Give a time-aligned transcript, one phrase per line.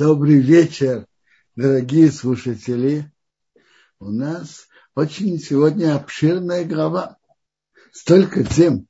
[0.00, 1.06] Добрый вечер,
[1.56, 3.12] дорогие слушатели.
[3.98, 7.18] У нас очень сегодня обширная глава.
[7.92, 8.88] Столько тем.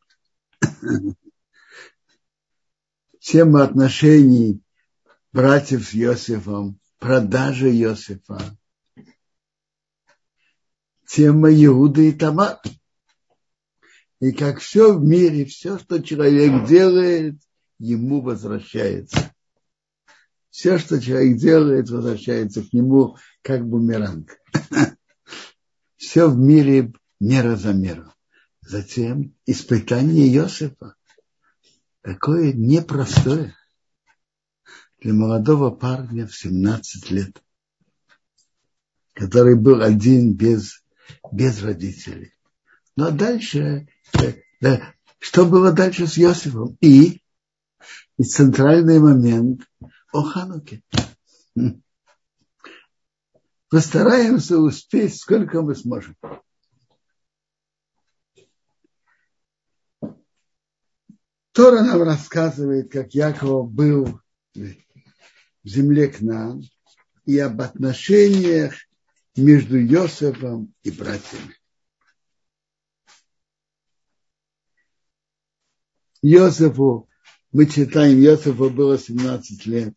[3.19, 4.63] Тема отношений
[5.33, 8.57] братьев с Иосифом, продажи Иосифа,
[11.09, 12.61] тема Иуды и Тамар.
[14.21, 17.35] И как все в мире, все, что человек делает,
[17.81, 19.35] ему возвращается.
[20.51, 24.37] Все, что человек делает, возвращается к нему как бумеранг.
[25.97, 28.13] Все в мире мера за меру.
[28.61, 30.95] Затем испытание Иосифа.
[32.03, 33.55] Такое непростое
[35.01, 37.43] для молодого парня в 17 лет,
[39.15, 40.83] который был один без,
[41.31, 42.35] без родителей.
[42.97, 43.89] Но дальше,
[44.61, 46.77] да, что было дальше с Иосифом?
[46.81, 47.23] И,
[48.19, 49.63] и центральный момент
[50.13, 50.83] о Хануке.
[53.69, 56.17] Постараемся успеть, сколько мы сможем.
[61.53, 64.21] Тора нам рассказывает, как Яков был
[64.55, 66.63] в земле к нам
[67.27, 68.75] и об отношениях
[69.37, 71.57] между Йосефом и братьями.
[76.23, 77.09] Йосефу,
[77.53, 79.95] мы читаем, Йосефу было 17 лет,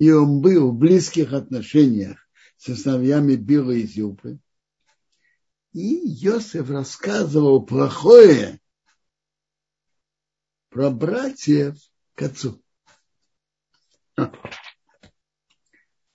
[0.00, 4.38] и он был в близких отношениях со сыновьями Била и Зюпы.
[5.72, 8.58] И Йосеф рассказывал плохое
[10.70, 11.76] про братьев
[12.14, 12.62] к отцу.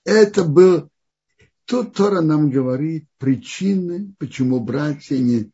[0.03, 0.89] Это был,
[1.65, 5.51] тут Тора нам говорит причины, почему братья не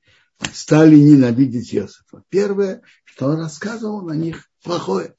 [0.54, 2.24] стали ненавидеть Иосифа.
[2.30, 5.18] Первое, что он рассказывал на них плохое.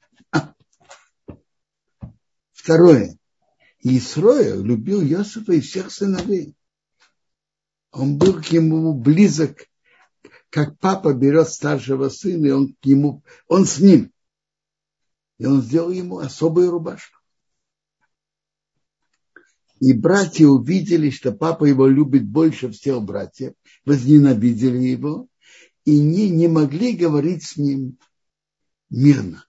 [2.63, 3.19] Второе,
[3.81, 6.55] Исроя любил Иосифа и всех сыновей.
[7.91, 9.67] Он был к нему близок,
[10.49, 14.13] как папа берет старшего сына, и он к нему, он с ним.
[15.39, 17.19] И он сделал ему особую рубашку.
[19.81, 25.27] И братья увидели, что папа его любит больше всех братьев, возненавидели его
[25.83, 27.99] и не, не могли говорить с ним
[28.89, 29.45] мирно.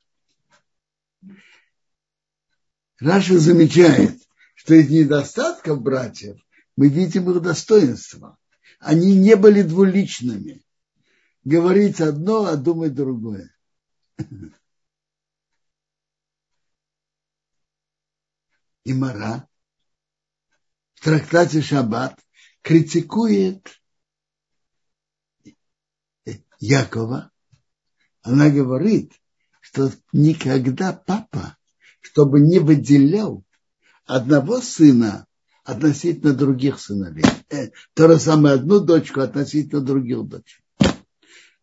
[3.00, 4.20] Раша замечает,
[4.54, 6.40] что из недостатков братьев
[6.76, 8.38] мы видим их достоинства.
[8.78, 10.64] Они не были двуличными.
[11.44, 13.54] Говорить одно, а думать другое.
[18.84, 19.48] И Мара
[20.94, 22.20] в трактате Шаббат
[22.62, 23.80] критикует
[26.58, 27.30] Якова.
[28.22, 29.12] Она говорит,
[29.60, 31.58] что никогда папа,
[32.04, 33.42] чтобы не выделял
[34.04, 35.26] одного сына
[35.64, 37.24] относительно других сыновей.
[37.48, 40.60] Э, то же самое одну дочку относительно других дочек.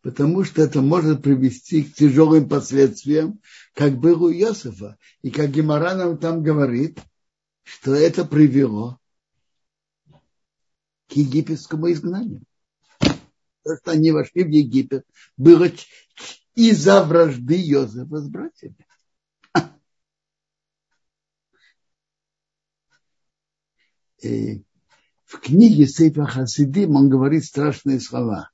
[0.02, 3.40] Потому что это может привести к тяжелым последствиям,
[3.72, 4.98] как было у Иосифа.
[5.22, 6.98] И как Гемора нам там говорит,
[7.62, 8.98] что это привело
[11.08, 12.42] к египетскому изгнанию.
[12.98, 15.70] То, что они вошли в Египет, было
[16.56, 18.84] из-за вражды Йозефа с братьями.
[24.22, 28.50] В книге Сейфа Хасидим он говорит страшные слова,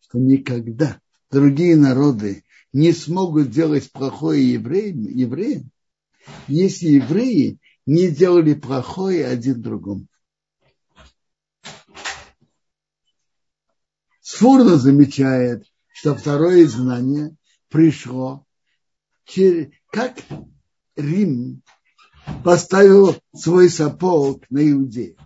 [0.00, 1.00] что никогда
[1.30, 5.70] другие народы не смогут делать плохое евреям, евреям
[6.46, 10.06] если евреи не делали плохое один другому.
[14.20, 17.36] Сфурно замечает, что второе знание
[17.68, 18.46] пришло,
[19.24, 20.18] через, как
[20.96, 21.62] Рим
[22.44, 25.16] поставил свой сапог на Иудею.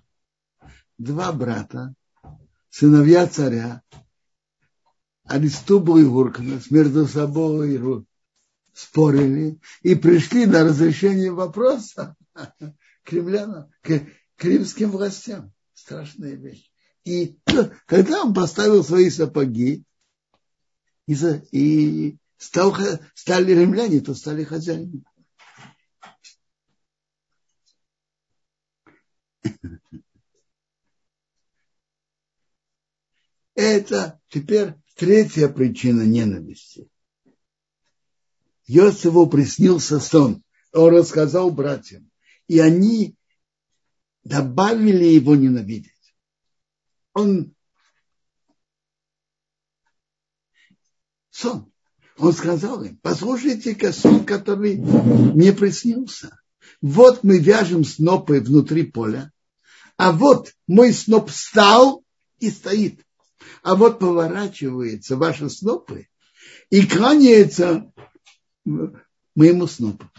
[0.97, 1.95] Два брата,
[2.71, 3.83] сыновья царя,
[5.25, 8.07] Аристубл и Гурканас между собой
[8.73, 12.17] спорили и пришли на разрешение вопроса
[13.03, 14.07] кремлянам, к,
[14.37, 15.53] к римским властям.
[15.75, 16.73] Страшная вещь.
[17.05, 17.39] И
[17.87, 19.85] когда он поставил свои сапоги
[21.07, 21.15] и,
[21.51, 22.77] и стал,
[23.15, 25.05] стали римляне, то стали хозяинами.
[33.59, 36.89] Это теперь третья причина ненависти.
[38.67, 40.43] Йосифу приснился сон.
[40.73, 42.11] Он рассказал братьям.
[42.47, 43.17] И они
[44.23, 45.93] добавили его ненавидеть
[47.19, 47.55] он
[51.31, 51.73] сон.
[52.17, 56.41] Он сказал им, послушайте-ка сон, который мне приснился.
[56.81, 59.33] Вот мы вяжем снопы внутри поля,
[59.97, 62.05] а вот мой сноп встал
[62.41, 63.05] и стоит.
[63.63, 66.09] А вот поворачиваются ваши снопы
[66.71, 67.91] и кланяется
[69.35, 70.11] моему снопу.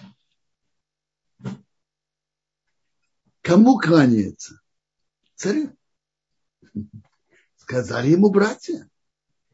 [3.41, 4.61] Кому кланяется?
[5.35, 5.75] Царю.
[7.57, 8.89] Сказали ему братья,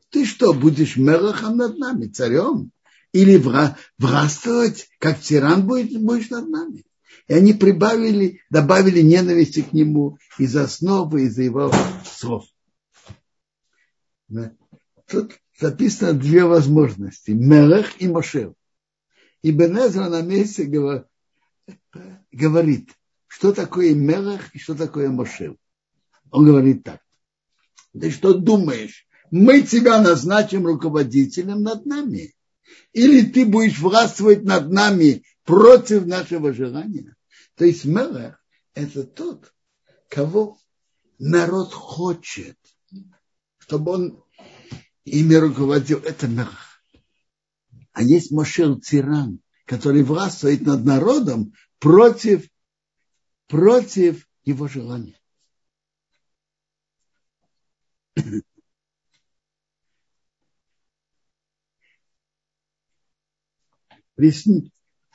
[0.09, 2.71] ты что, будешь мелахом над нами, царем?
[3.11, 3.41] Или
[3.97, 6.85] властвовать, как тиран будет, будешь над нами?
[7.27, 11.71] И они прибавили, добавили ненависти к нему из-за снова, из-за его
[12.05, 12.45] слов.
[15.07, 17.31] Тут записано две возможности.
[17.31, 18.55] Мелех и Мошел.
[19.41, 20.65] И Бенезра на месте
[22.31, 22.89] говорит,
[23.27, 25.57] что такое Мелах и что такое Мошел.
[26.31, 27.01] Он говорит так.
[27.93, 29.07] Ты что думаешь?
[29.31, 32.33] Мы тебя назначим руководителем над нами.
[32.93, 37.15] Или ты будешь властвовать над нами против нашего желания.
[37.55, 38.43] То есть Мелах–
[38.73, 39.53] это тот,
[40.09, 40.57] кого
[41.19, 42.57] народ хочет,
[43.65, 44.23] чтобы он
[45.05, 45.99] ими руководил.
[45.99, 46.81] Это Мелах.
[47.93, 52.47] А есть Мошел Тиран, который властвует над народом против
[53.47, 55.19] против его желания.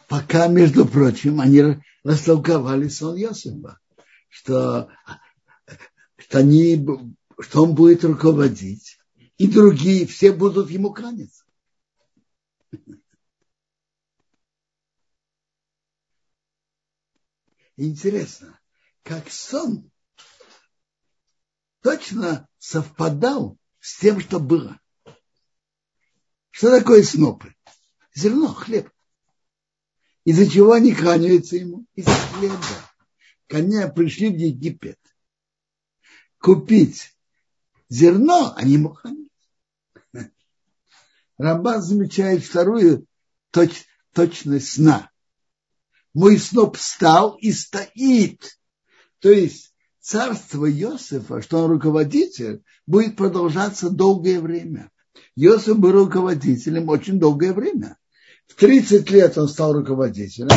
[0.08, 3.78] Пока, между прочим, они растолковали сон Йосифа,
[4.28, 4.90] что,
[6.16, 6.84] что, они,
[7.42, 8.98] что он будет руководить,
[9.38, 11.44] и другие все будут ему кланяться.
[17.76, 18.60] интересно,
[19.02, 19.90] как сон
[21.80, 24.78] точно совпадал с тем, что было.
[26.50, 27.54] Что такое снопы?
[28.14, 28.90] Зерно, хлеб.
[30.24, 31.86] Из-за чего они кланяются ему?
[31.94, 32.58] Из-за хлеба.
[33.46, 34.98] Коня пришли в Египет
[36.40, 37.16] купить
[37.90, 39.28] зерно, они ему кланяются.
[41.36, 43.06] Рамбан замечает вторую
[43.50, 43.84] точ,
[44.14, 45.10] точность сна
[46.14, 48.58] мой сноп встал и стоит.
[49.20, 54.90] То есть царство Иосифа, что он руководитель, будет продолжаться долгое время.
[55.36, 57.96] Иосиф был руководителем очень долгое время.
[58.46, 60.56] В 30 лет он стал руководителем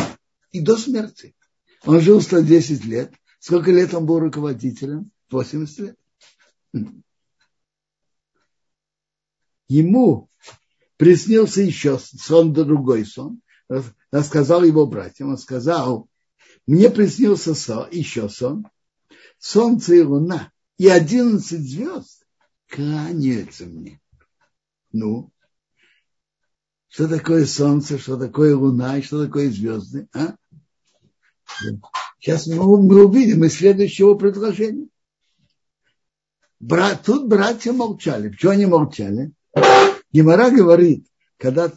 [0.51, 1.35] и до смерти.
[1.85, 3.13] Он жил 110 лет.
[3.39, 5.11] Сколько лет он был руководителем?
[5.29, 5.97] 80 лет.
[9.67, 10.29] Ему
[10.97, 13.41] приснился еще сон, другой сон
[14.11, 16.07] рассказал его братьям, он сказал,
[16.67, 18.67] мне приснился сон, еще сон,
[19.39, 22.25] солнце и луна и одиннадцать звезд
[22.67, 23.99] кланяются мне.
[24.91, 25.31] Ну,
[26.87, 30.07] что такое солнце, что такое луна и что такое звезды?
[30.13, 30.35] А?
[32.19, 34.87] Сейчас мы, увидим из следующего предложения.
[36.59, 38.29] Брат, тут братья молчали.
[38.29, 39.33] Почему они молчали?
[40.11, 41.07] Гемора говорит,
[41.37, 41.71] когда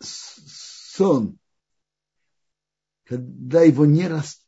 [0.00, 1.38] сон,
[3.04, 4.40] когда его не рас...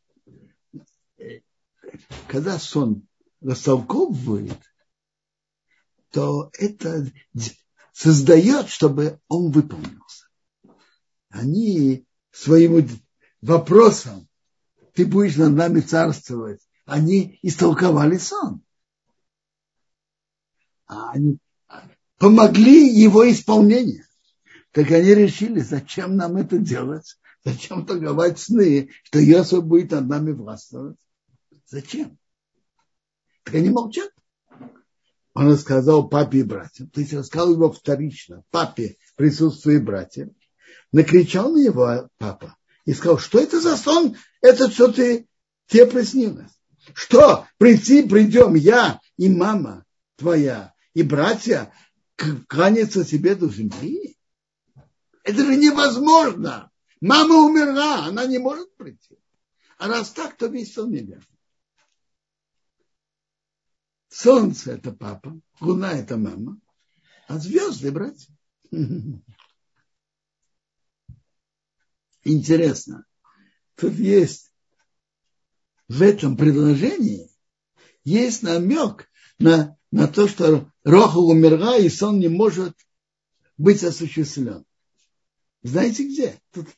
[2.28, 3.06] когда сон
[3.40, 4.58] растолковывает,
[6.10, 7.06] то это
[7.92, 10.26] создает, чтобы он выполнился.
[11.28, 12.88] Они своим
[13.40, 14.28] вопросом,
[14.94, 18.64] ты будешь над нами царствовать, они истолковали сон.
[20.90, 21.38] А они
[22.18, 24.04] помогли его исполнению
[24.72, 27.16] так они решили, зачем нам это делать?
[27.44, 30.98] Зачем торговать сны, что Иосиф будет над нами властвовать?
[31.66, 32.18] Зачем?
[33.44, 34.10] Так они молчат.
[35.34, 40.28] Он рассказал папе и братьям, то есть рассказал его вторично, папе присутствует братья,
[40.92, 45.28] накричал на его папа и сказал, что это за сон, это что ты
[45.68, 46.50] тебе приснилось?
[46.94, 49.84] Что, прийти, придем я и мама
[50.16, 51.72] твоя, и братья
[52.48, 53.50] кланяться тебе до?
[55.22, 56.70] Это же невозможно.
[57.00, 59.18] Мама умерла, она не может прийти.
[59.78, 61.24] А раз так, то весь сон неверный.
[64.08, 66.60] Солнце– это папа, луна– это мама,
[67.28, 68.34] а звезды– братья.
[72.24, 73.06] Интересно,
[73.76, 74.52] тут есть
[75.88, 77.30] в этом предложении
[78.04, 82.76] есть намек на, на то, что Роху умерла, и сон не может
[83.58, 84.64] быть осуществлен.
[85.62, 86.40] Знаете где?
[86.52, 86.68] Тут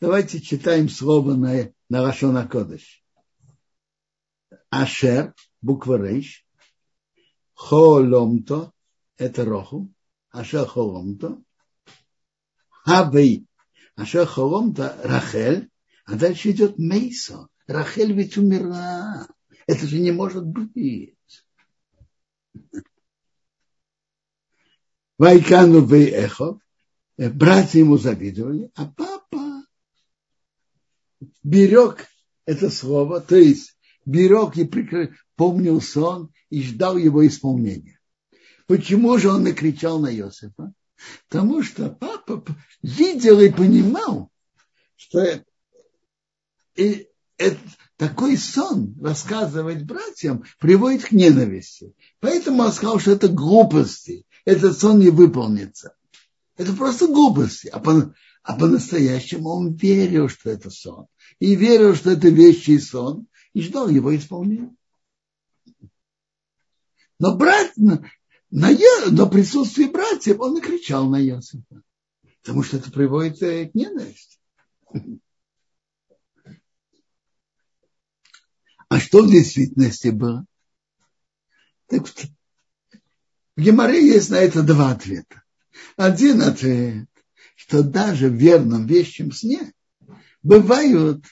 [0.00, 3.04] давайте читаем слово на, на Рашона Кодыш.
[4.70, 6.46] Ашер, буква Рейш,
[7.54, 8.72] Холомто,
[9.16, 9.92] это Роху,
[10.30, 11.42] Ашер Холомто,
[12.84, 13.46] Хавей,
[13.94, 15.70] Аша холом-то Рахель,
[16.06, 17.48] а дальше идет Мейсо.
[17.66, 19.28] Рахель ведь умерла.
[19.66, 21.16] Это же не может быть.
[25.20, 26.58] Вайкану Бейэхов,
[27.18, 29.66] братья ему завидовали, а папа
[31.42, 32.06] берег
[32.46, 38.00] это слово, то есть берег и прикрыл, помнил сон и ждал его исполнения.
[38.66, 40.72] Почему же он накричал на Иосифа?
[41.28, 42.42] Потому что папа
[42.80, 44.30] видел и понимал,
[44.96, 45.44] что
[46.76, 47.58] и это,
[47.98, 51.94] такой сон рассказывать братьям приводит к ненависти.
[52.20, 54.24] Поэтому он сказал, что это глупости.
[54.44, 55.94] Этот сон не выполнится.
[56.56, 57.68] Это просто глупости.
[57.68, 61.06] А, по, а по-настоящему он верил, что это сон.
[61.38, 63.26] И верил, что это вещий сон.
[63.52, 64.74] И ждал его исполнения.
[67.18, 68.04] Но брат, на,
[68.50, 68.70] на,
[69.10, 71.82] на присутствии братьев он и кричал на Иосифа.
[72.42, 74.38] Потому что это приводит к ненависти.
[78.88, 80.44] А что в действительности было?
[81.86, 82.06] Так
[83.60, 85.42] в Геморе есть на это два ответа.
[85.98, 87.06] Один ответ,
[87.56, 89.74] что даже в верном вещем сне
[90.42, 91.22] бывают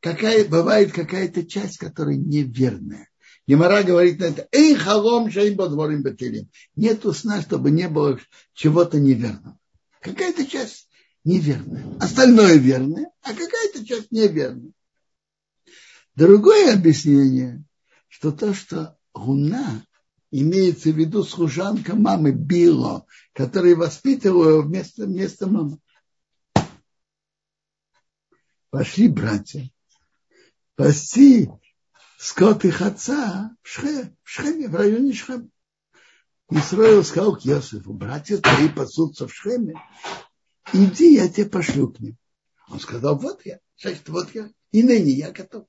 [0.00, 3.10] какая, бывает какая-то часть, которая неверная.
[3.46, 6.48] Гемора говорит на это, эй, халом шейм подворим бателим.
[6.76, 8.18] Нету сна, чтобы не было
[8.54, 9.58] чего-то неверного.
[10.00, 10.88] Какая-то часть
[11.24, 11.84] неверная.
[12.00, 14.72] Остальное верное, а какая-то часть неверная.
[16.14, 17.62] Другое объяснение,
[18.08, 19.84] что то, что Гуна
[20.30, 25.78] имеется в виду служанка мамы Било, которая воспитывала его вместо, вместо мамы.
[28.70, 29.70] Пошли братья
[30.74, 31.50] пасти
[32.18, 35.48] скот их отца в, Шхе, в Шхеме, в районе Шхема.
[36.50, 39.74] Исраил сказал к Иосифу, братья твои пасутся в Шхеме,
[40.72, 42.16] иди, я тебе пошлю к ним.
[42.68, 45.66] Он сказал, вот я, значит, вот я, и ныне я готов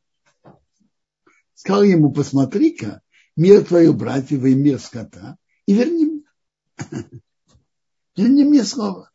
[1.57, 3.01] сказал ему, посмотри-ка,
[3.37, 6.25] мир твою братьев и мир скота, и верни.
[8.17, 9.09] Верни мне слово.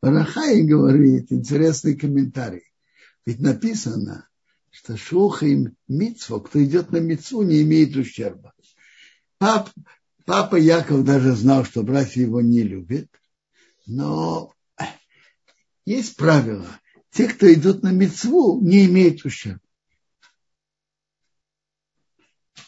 [0.00, 2.62] Рахай говорит интересный комментарий.
[3.26, 4.28] Ведь написано,
[4.70, 8.54] что шуха им митцво, кто идет на митцву, не имеет ущерба.
[9.38, 9.70] Пап,
[10.24, 13.08] папа Яков даже знал, что братья его не любят,
[13.86, 14.54] но
[15.84, 16.68] есть правило.
[17.10, 19.60] Те, кто идут на мецву, не имеют ущерба.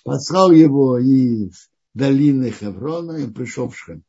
[0.07, 4.05] Послал его из долины Хеврона и пришел в Шхем.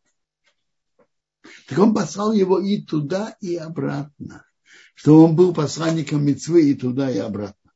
[1.68, 4.46] Так он послал его и туда, и обратно.
[4.94, 7.72] Что он был посланником Мецвы и туда, и обратно.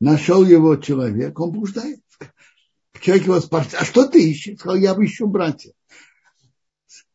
[0.00, 2.02] Нашел его человек, он блуждает.
[3.00, 4.58] Человек его спрашивает, а что ты ищешь?
[4.58, 5.72] Сказал, я ищу братья.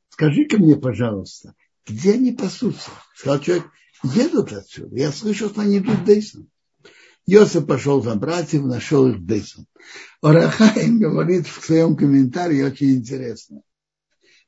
[0.10, 1.54] Скажи-ка мне, пожалуйста,
[1.86, 2.90] где они пасутся?
[3.16, 3.70] Сказал человек,
[4.04, 4.96] едут отсюда.
[4.96, 6.50] Я слышал, что они идут в Дейсон.
[7.26, 9.68] Йосиф пошел за братьев, нашел их Дейсон.
[10.22, 13.62] Орахаим говорит в своем комментарии очень интересно.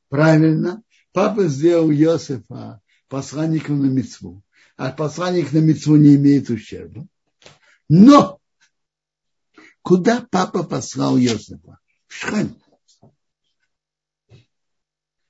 [0.09, 4.43] Правильно, папа сделал Йосифа посланником на мецву,
[4.75, 7.07] а посланник на мецву не имеет ущерба.
[7.89, 8.39] Но
[9.81, 11.79] куда папа послал Йосифа?
[12.07, 12.57] В Шхем.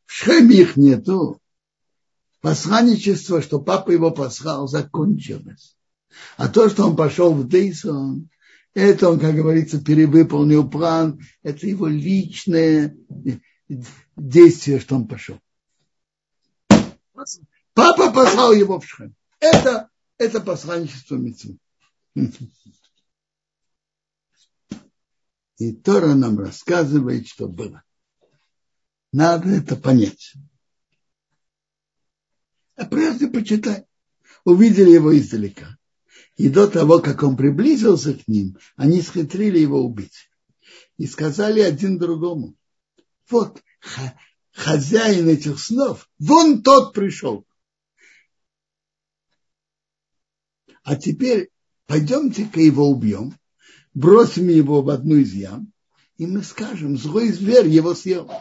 [0.05, 1.41] В Шхеме их нету.
[2.39, 5.77] Посланничество, что папа его послал, закончилось.
[6.37, 8.29] А то, что он пошел в Дейсон,
[8.73, 12.95] это он, как говорится, перевыполнил план, это его личное
[14.15, 15.39] действие, что он пошел.
[17.73, 19.15] Папа послал его в Шхем.
[19.39, 21.57] Это, это посланничество Митцвы.
[25.57, 27.83] И Тора нам рассказывает, что было.
[29.11, 30.33] Надо это понять.
[32.75, 33.85] А прежде почитай.
[34.43, 35.77] Увидели его издалека.
[36.35, 40.29] И до того, как он приблизился к ним, они схитрили его убить.
[40.97, 42.55] И сказали один другому,
[43.29, 43.61] вот
[44.51, 47.45] хозяин этих снов, вон тот пришел.
[50.83, 51.49] А теперь
[51.85, 53.37] пойдемте-ка его убьем,
[53.93, 55.71] бросим его в одну из ям,
[56.17, 58.31] и мы скажем, злой зверь его съел.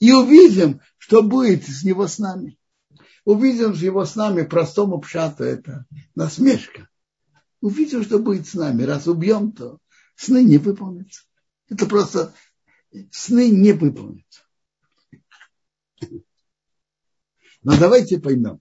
[0.00, 2.58] И увидим, что будет с него с нами.
[3.24, 6.87] Увидим с его с нами простому пшату, это насмешка
[7.60, 8.82] увидим, что будет с нами.
[8.82, 9.78] Раз убьем, то
[10.14, 11.22] сны не выполнятся.
[11.68, 12.34] Это просто
[13.10, 14.42] сны не выполнятся.
[17.62, 18.60] Но давайте поймем.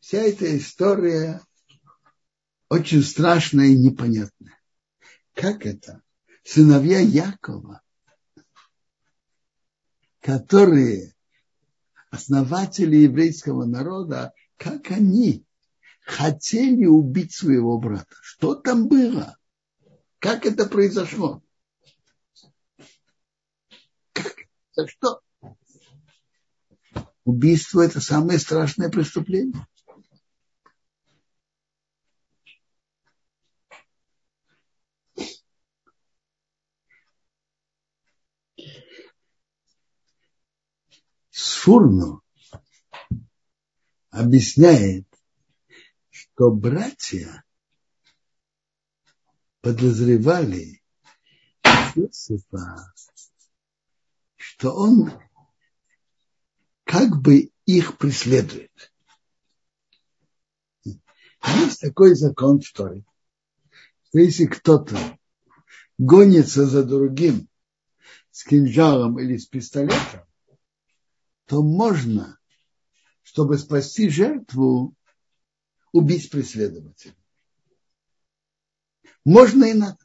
[0.00, 1.40] Вся эта история
[2.68, 4.58] очень страшная и непонятная.
[5.34, 6.02] Как это?
[6.44, 7.82] Сыновья Якова,
[10.20, 11.14] которые
[12.10, 15.44] основатели еврейского народа, как они
[16.08, 18.16] хотели убить своего брата.
[18.22, 19.36] Что там было?
[20.18, 21.42] Как это произошло?
[24.14, 24.34] Как?
[24.72, 25.20] За что?
[27.24, 29.66] Убийство– это самое страшное преступление.
[41.30, 42.22] Сфурно
[44.10, 45.07] объясняет,
[46.38, 47.44] что братья
[49.60, 50.80] подозревали
[51.96, 52.94] Иосифа,
[54.36, 55.10] что он
[56.84, 58.70] как бы их преследует.
[60.84, 63.04] Есть такой закон в Торе,
[64.04, 64.96] что если кто-то
[65.98, 67.48] гонится за другим
[68.30, 70.24] с кинжалом или с пистолетом,
[71.46, 72.38] то можно,
[73.24, 74.94] чтобы спасти жертву,
[75.92, 77.14] убить преследователя.
[79.24, 79.98] Можно и надо,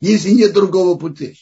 [0.00, 1.38] если нет другого пути.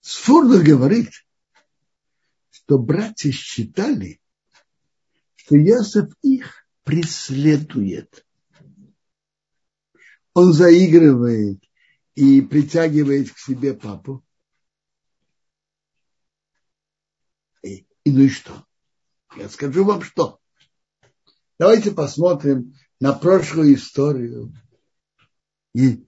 [0.00, 1.10] Сфурдер говорит,
[2.50, 4.20] что братья считали,
[5.36, 8.26] что Иосиф их преследует.
[10.34, 11.62] Он заигрывает
[12.16, 14.25] и притягивает к себе папу.
[18.06, 18.64] И, ну и что?
[19.36, 20.38] Я скажу вам что.
[21.58, 24.54] Давайте посмотрим на прошлую историю
[25.74, 26.06] и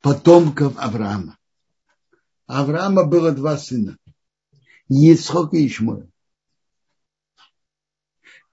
[0.00, 1.36] потомков Авраама.
[2.46, 3.98] Авраама было два сына.
[4.88, 6.08] Исхок и Ишмоя.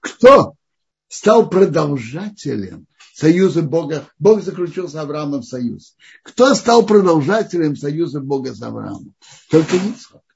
[0.02, 0.56] Кто
[1.08, 4.10] стал продолжателем союза Бога?
[4.20, 5.96] Бог заключил с Авраамом союз.
[6.24, 9.16] Кто стал продолжателем союза Бога с Авраамом?
[9.50, 10.27] Только Исхок.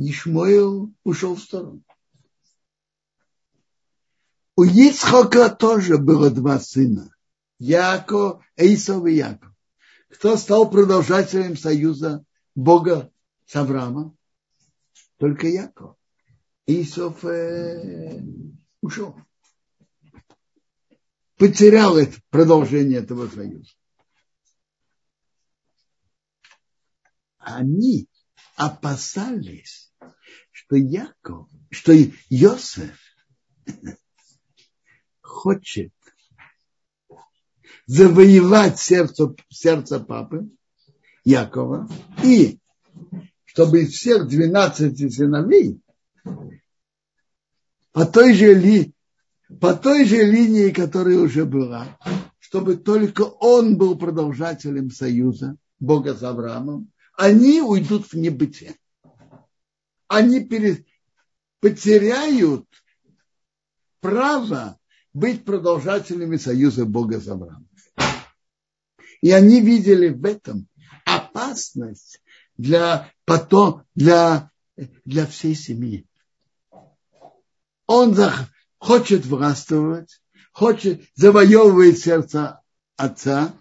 [0.00, 1.82] Ишмоил ушел в сторону.
[4.56, 7.14] У Ицхока тоже было два сына.
[7.58, 9.52] Яко, Эйсов и Яков.
[10.08, 13.12] Кто стал продолжателем союза Бога
[13.44, 14.16] с Авраамом,
[15.18, 15.96] только Яков.
[16.66, 18.22] Исов э,
[18.80, 19.14] ушел.
[21.36, 23.70] Потерял это продолжение этого союза.
[27.36, 28.08] Они
[28.56, 29.89] опасались,
[30.60, 31.92] что Яков, что
[32.28, 32.98] Йосеф
[35.22, 35.92] хочет
[37.86, 40.50] завоевать сердце, сердце папы,
[41.24, 41.88] Якова,
[42.22, 42.58] и
[43.44, 45.80] чтобы из всех 12 сыновей
[47.92, 48.94] по той же, ли,
[49.60, 51.98] по той же линии, которая уже была,
[52.38, 58.76] чтобы только он был продолжателем союза Бога с Авраамом, они уйдут в небытие.
[60.10, 60.84] Они перед,
[61.60, 62.66] потеряют
[64.00, 64.76] право
[65.12, 67.68] быть продолжателями союза Бога с Авраамом.
[69.20, 70.66] И они видели в этом
[71.04, 72.20] опасность
[72.56, 74.50] для, потом, для,
[75.04, 76.04] для всей семьи.
[77.86, 78.16] Он
[78.78, 80.20] хочет властвовать,
[80.50, 82.60] хочет завоевывать сердце
[82.96, 83.54] отца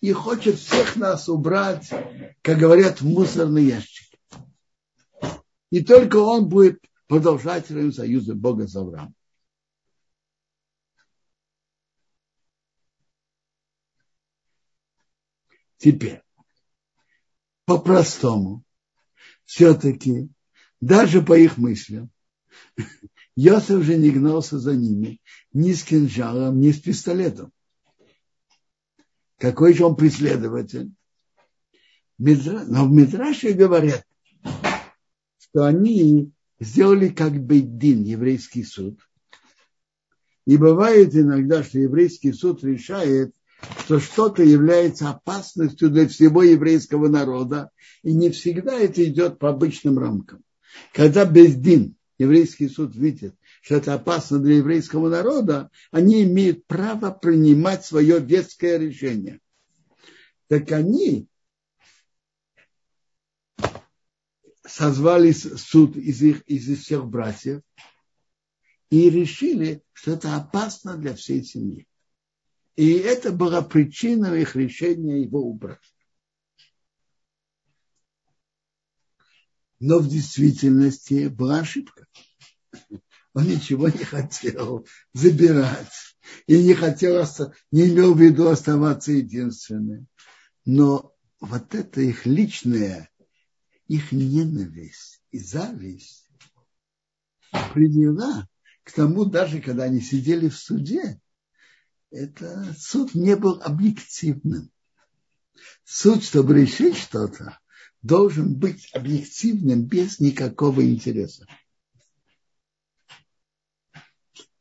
[0.00, 1.90] и хочет всех нас убрать,
[2.42, 4.09] как говорят, в мусорный ящик.
[5.70, 9.14] И только он будет продолжателем союза Бога с Авраамом.
[15.78, 16.22] Теперь,
[17.64, 18.64] по-простому,
[19.46, 20.28] все-таки,
[20.80, 22.10] даже по их мыслям,
[23.36, 27.52] Йосиф же не гнался за ними ни с кинжалом, ни с пистолетом.
[29.38, 30.92] Какой же он преследователь?
[32.18, 34.06] Но в Мидраше говорят,
[35.50, 39.00] что они сделали как бейдин, еврейский суд.
[40.46, 43.34] И бывает иногда, что еврейский суд решает
[43.84, 47.70] что что-то является опасностью для всего еврейского народа,
[48.02, 50.42] и не всегда это идет по обычным рамкам.
[50.92, 57.84] Когда Бездин, еврейский суд, видит, что это опасно для еврейского народа, они имеют право принимать
[57.84, 59.40] свое детское решение.
[60.48, 61.28] Так они
[64.70, 67.62] созвали суд из, их, из всех братьев
[68.90, 71.86] и решили, что это опасно для всей семьи.
[72.76, 75.94] И это была причина их решения его убрать.
[79.80, 82.06] Но в действительности была ошибка.
[83.32, 86.16] Он ничего не хотел забирать.
[86.46, 87.24] И не хотел,
[87.72, 90.06] не имел в виду оставаться единственным.
[90.64, 93.09] Но вот это их личное
[93.90, 96.30] их ненависть и зависть
[97.74, 98.46] привела
[98.84, 101.20] к тому, даже когда они сидели в суде,
[102.12, 104.70] это суд не был объективным.
[105.82, 107.58] Суд, чтобы решить что-то,
[108.00, 111.48] должен быть объективным без никакого интереса.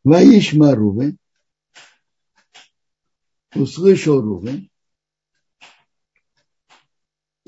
[0.04, 1.20] Ваишма Рувен,
[3.54, 4.72] услышал Рувен,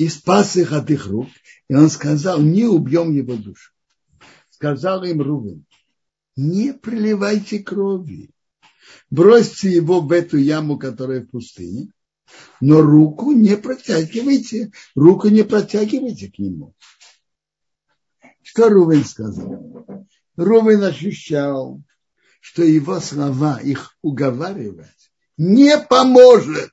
[0.02, 1.28] и спас их от их рук,
[1.70, 3.72] и он сказал, не убьем его душу.
[4.50, 5.64] Сказал им Рувен,
[6.36, 8.32] не приливайте крови,
[9.12, 11.94] бросьте его в эту яму, которая в пустыне,
[12.62, 16.74] но руку не протягивайте, руку не протягивайте к нему.
[18.42, 20.08] Что Рувен сказал?
[20.36, 21.80] Рувен ощущал,
[22.40, 26.72] что его слова их уговаривать не поможет.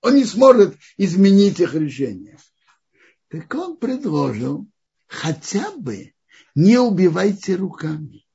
[0.00, 2.38] Он не сможет изменить их решение.
[3.28, 4.68] Так он предложил
[5.06, 6.12] хотя бы
[6.54, 8.26] не убивайте руками.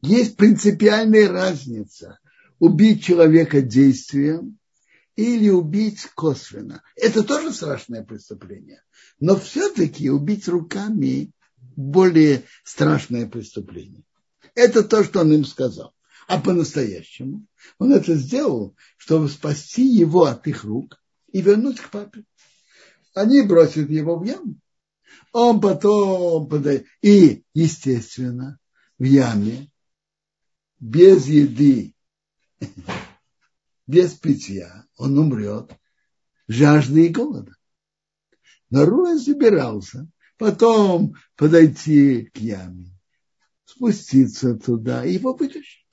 [0.00, 2.18] Есть принципиальная разница
[2.58, 4.58] убить человека действием
[5.16, 6.82] или убить косвенно.
[6.96, 8.82] Это тоже страшное преступление.
[9.20, 11.32] Но все-таки убить руками
[11.76, 14.04] более страшное преступление.
[14.54, 15.93] Это то, что он им сказал.
[16.26, 17.46] А по-настоящему
[17.78, 22.24] он это сделал, чтобы спасти его от их рук и вернуть к папе.
[23.14, 24.58] Они бросят его в яму.
[25.32, 26.86] Он потом подает.
[27.02, 28.58] И, естественно,
[28.98, 29.70] в яме,
[30.80, 31.94] без еды,
[33.86, 35.70] без питья, он умрет
[36.48, 37.54] жажды и голода.
[38.70, 40.08] Но Руэн собирался
[40.38, 42.90] потом подойти к яме,
[43.64, 45.83] спуститься туда его вытащить.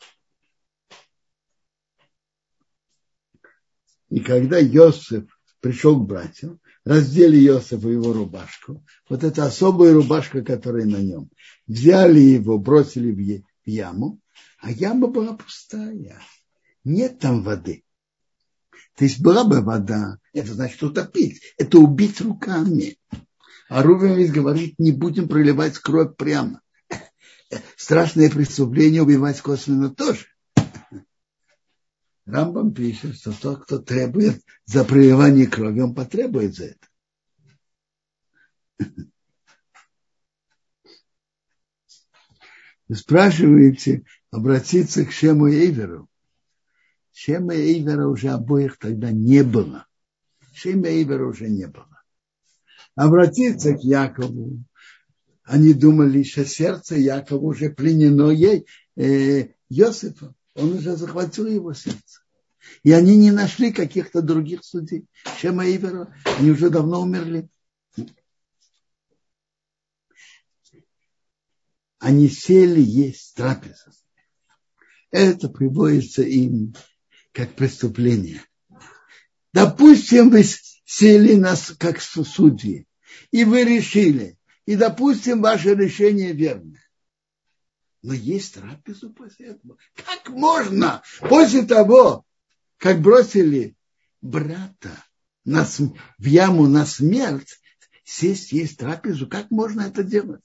[4.11, 5.23] И когда Йосиф
[5.61, 11.29] пришел к братьям, раздели Йосифа его рубашку, вот эта особая рубашка, которая на нем,
[11.65, 14.19] взяли его, бросили в яму,
[14.59, 16.21] а яма была пустая,
[16.83, 17.85] нет там воды.
[18.97, 22.97] То есть была бы вода, это значит утопить, это убить руками.
[23.69, 26.61] А Рувин ведь говорит, не будем проливать кровь прямо.
[27.77, 30.25] Страшное преступление убивать косвенно тоже.
[32.31, 36.87] Рамбам пишет, что тот, кто требует за проливание крови, он потребует за это.
[42.87, 46.07] Вы спрашиваете обратиться к Шему Эйверу.
[47.11, 49.85] Шема Эйвера уже обоих тогда не было.
[50.53, 52.01] Шема Эйвера уже не было.
[52.95, 54.63] Обратиться к Якову.
[55.43, 58.65] Они думали, что сердце Якова уже пленено ей,
[58.95, 62.20] э, Йосифом он уже захватил его сердце.
[62.83, 65.05] И они не нашли каких-то других судей.
[65.39, 67.49] Шема и Ивера, они уже давно умерли.
[71.99, 73.91] Они сели есть трапезу.
[75.11, 76.73] Это приводится им
[77.31, 78.41] как преступление.
[79.53, 80.43] Допустим, вы
[80.85, 82.87] сели нас как судьи,
[83.31, 86.81] и вы решили, и допустим, ваше решение верное.
[88.01, 89.77] Но есть трапезу после этого.
[89.95, 92.25] Как можно после того,
[92.81, 93.75] как бросили
[94.23, 95.05] брата
[95.45, 97.61] на, в яму на смерть,
[98.03, 99.27] сесть есть трапезу?
[99.27, 100.43] Как можно это делать?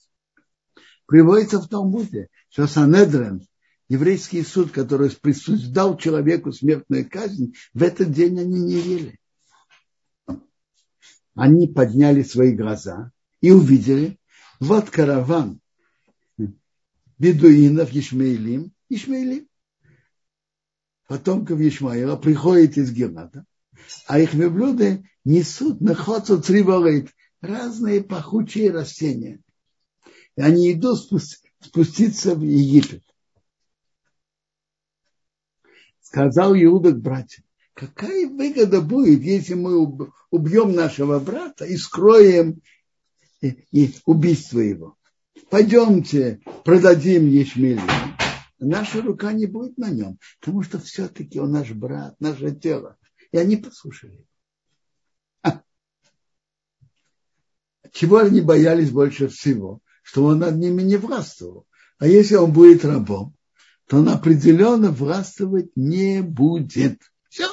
[1.06, 3.46] Приводится в Талмуде, что Санедрен,
[3.88, 9.18] еврейский суд, который присуждал человеку смертную казнь, в этот день они не ели.
[11.34, 14.18] Они подняли свои глаза и увидели,
[14.60, 15.58] вот караван
[17.18, 19.48] бедуинов Ишмаилим, Ишмаилим,
[21.06, 23.44] потомков Ишмаила, приходит из Герната,
[24.06, 29.40] а их блюда несут на хоцу цриволит, разные пахучие растения.
[30.36, 30.98] И они идут
[31.60, 33.02] спуститься в Египет.
[36.00, 42.60] Сказал Иуда к братьям, какая выгода будет, если мы убьем нашего брата и скроем
[43.40, 44.96] и убийство его
[45.50, 47.80] пойдемте продадим ячмель.
[48.58, 52.96] Наша рука не будет на нем, потому что все-таки он наш брат, наше тело.
[53.32, 54.26] И они послушали.
[55.42, 55.62] А.
[57.92, 59.80] Чего они боялись больше всего?
[60.02, 61.66] Что он над ними не властвовал.
[61.98, 63.34] А если он будет рабом,
[63.86, 67.00] то он определенно властвовать не будет.
[67.28, 67.48] Все.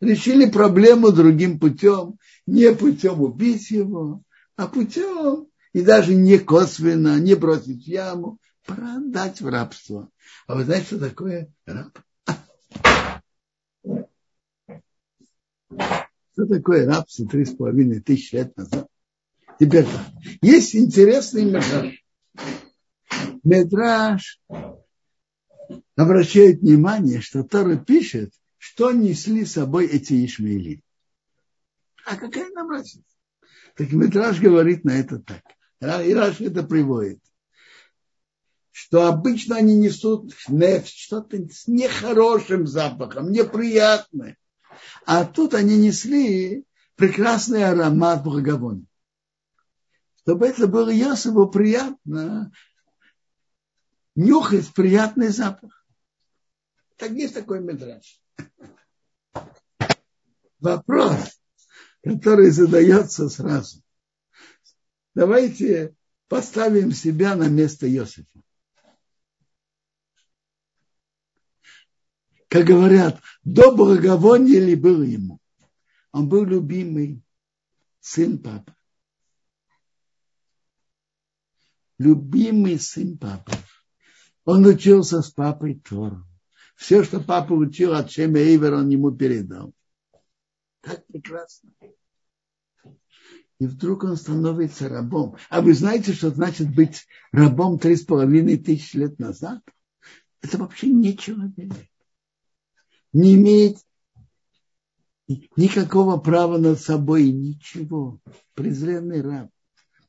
[0.00, 2.18] Решили проблему другим путем.
[2.46, 4.22] Не путем убить его,
[4.56, 8.38] а путем и даже не косвенно, не бросить яму,
[8.68, 10.10] продать в рабство.
[10.46, 11.98] А вы знаете, что такое раб?
[16.32, 18.86] Что такое рабство три с половиной тысячи лет назад?
[19.58, 19.86] Теперь
[20.42, 22.04] есть интересный метраж.
[23.42, 24.40] Метраж
[25.96, 30.82] обращает внимание, что Тора пишет, что несли с собой эти Ишмаили.
[32.04, 33.04] А какая нам разница?
[33.76, 35.42] Так Метраж говорит на это так.
[36.04, 37.20] И Раш это приводит.
[38.80, 44.38] Что обычно они несут нефть, что-то с нехорошим запахом, неприятное.
[45.04, 46.64] А тут они несли
[46.94, 48.86] прекрасный аромат благовония.
[50.20, 52.52] Чтобы это было Йосифу приятно,
[54.14, 55.84] нюхать приятный запах.
[56.98, 58.22] Так есть такой метраж.
[60.60, 61.40] Вопрос,
[62.04, 63.82] который задается сразу.
[65.16, 65.96] Давайте
[66.28, 68.38] поставим себя на место Иосифа.
[72.48, 75.38] Как говорят, до благовония ли был ему?
[76.12, 77.22] Он был любимый
[78.00, 78.74] сын папы.
[81.98, 83.52] Любимый сын папы.
[84.44, 86.24] Он учился с папой Тору.
[86.74, 89.74] Все, что папа учил от Шема Эйвер, он ему передал.
[90.80, 91.70] Так прекрасно.
[93.58, 95.36] И вдруг он становится рабом.
[95.50, 99.60] А вы знаете, что значит быть рабом три с половиной тысяч лет назад?
[100.40, 101.72] Это вообще не человек.
[103.12, 103.78] Не имеет
[105.56, 108.20] никакого права над собой, ничего.
[108.54, 109.50] Презренный раб.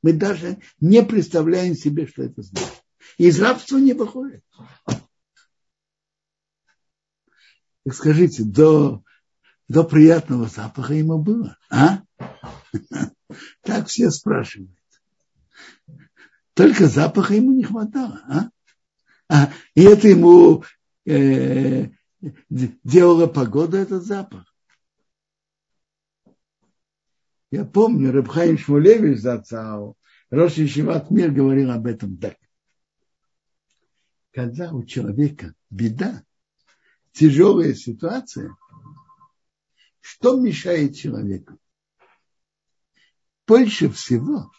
[0.02, 2.80] Мы даже не представляем себе, что это значит
[3.20, 4.44] из рабства не выходит.
[7.86, 9.04] Так скажите, до,
[9.68, 12.02] до приятного запаха ему было, а?
[13.62, 14.72] Так все спрашивают.
[16.54, 18.50] Только запаха ему не хватало, а?
[19.30, 20.64] а и это ему
[21.06, 21.90] э,
[22.50, 24.46] делала погода этот запах.
[27.52, 29.98] Я помню, Рабхайм Шмулевич зацал,
[30.30, 32.36] Рош Ишиват Мир говорил об этом так
[34.32, 36.24] когда у человека беда,
[37.12, 38.56] тяжелая ситуация,
[40.00, 41.58] что мешает человеку?
[43.48, 44.52] Больше всего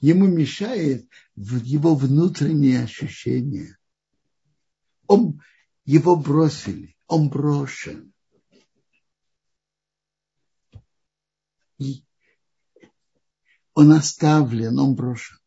[0.00, 3.78] ему мешает его внутренние ощущения.
[5.06, 5.40] Он,
[5.84, 8.12] его бросили, он брошен.
[11.78, 12.04] И
[13.74, 15.38] он оставлен, он брошен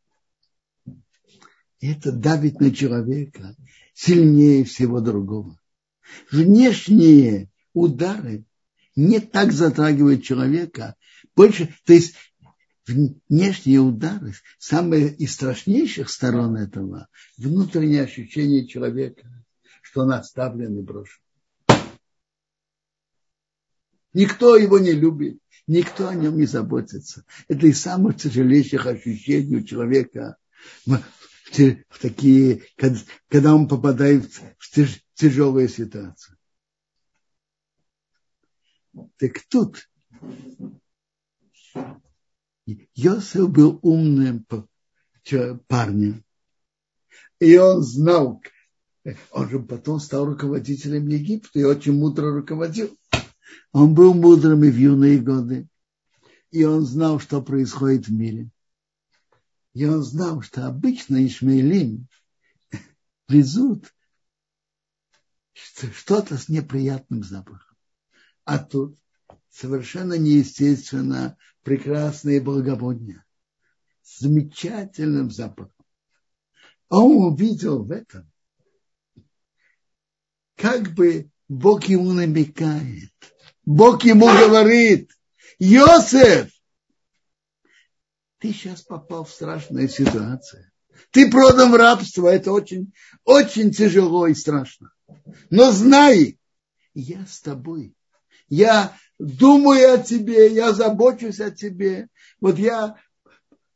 [1.92, 3.56] это давит на человека
[3.94, 5.60] сильнее всего другого.
[6.32, 8.46] Внешние удары
[8.96, 10.96] не так затрагивают человека,
[11.36, 12.16] больше, то есть
[12.88, 19.35] внешние удары, самые из страшнейших сторон этого, внутреннее ощущение человека,
[19.96, 21.22] что он оставлен и брошен.
[24.12, 27.24] Никто его не любит, никто о нем не заботится.
[27.48, 30.36] Это из самых тяжелейших ощущений у человека
[30.86, 31.00] в
[32.02, 32.64] такие,
[33.30, 34.26] когда он попадает
[34.58, 36.36] в тяжелые ситуации.
[39.16, 39.90] Так тут
[42.96, 44.46] Йосиф был умным
[45.70, 46.26] парнем.
[47.40, 48.42] И он знал,
[49.32, 52.98] он же потом стал руководителем Египта и очень мудро руководил.
[53.72, 55.68] Он был мудрым и в юные годы.
[56.50, 58.50] И он знал, что происходит в мире.
[59.74, 62.08] И он знал, что обычно Ишмаилим
[63.28, 63.94] везут
[65.54, 67.76] что-то с неприятным запахом.
[68.46, 68.98] А тут
[69.50, 73.26] совершенно неестественно прекрасные благовония
[74.02, 75.74] с замечательным запахом.
[76.90, 78.32] А он увидел в этом,
[80.56, 83.12] как бы Бог ему намекает,
[83.66, 85.12] Бог ему говорит,
[85.60, 86.50] Йосеф,
[88.40, 90.72] ты сейчас попал в страшную ситуацию.
[91.12, 94.92] Ты продан в рабство, это очень, очень тяжело и страшно.
[95.50, 96.40] Но знай,
[96.94, 97.96] я с тобой.
[98.48, 102.08] Я думаю о тебе, я забочусь о тебе.
[102.40, 102.96] Вот я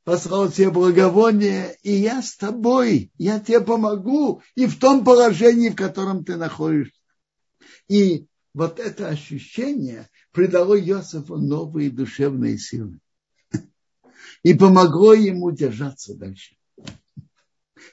[0.10, 5.76] послал тебе благовоние, и я с тобой, я тебе помогу и в том положении, в
[5.76, 7.00] котором ты находишься.
[7.88, 12.98] И вот это ощущение придало Иосифу новые душевные силы
[14.42, 16.56] и помогло ему держаться дальше.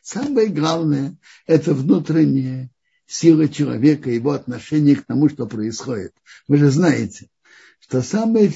[0.00, 2.70] Самое главное– это внутренняя
[3.04, 6.14] сила человека, его отношение к тому, что происходит.
[6.48, 7.28] Вы же знаете,
[7.78, 8.54] что самое,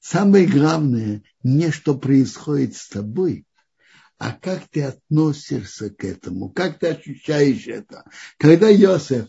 [0.00, 3.46] самое главное не что происходит с тобой,
[4.18, 8.04] а как ты относишься к этому, как ты ощущаешь это.
[8.36, 9.28] Когда Иосиф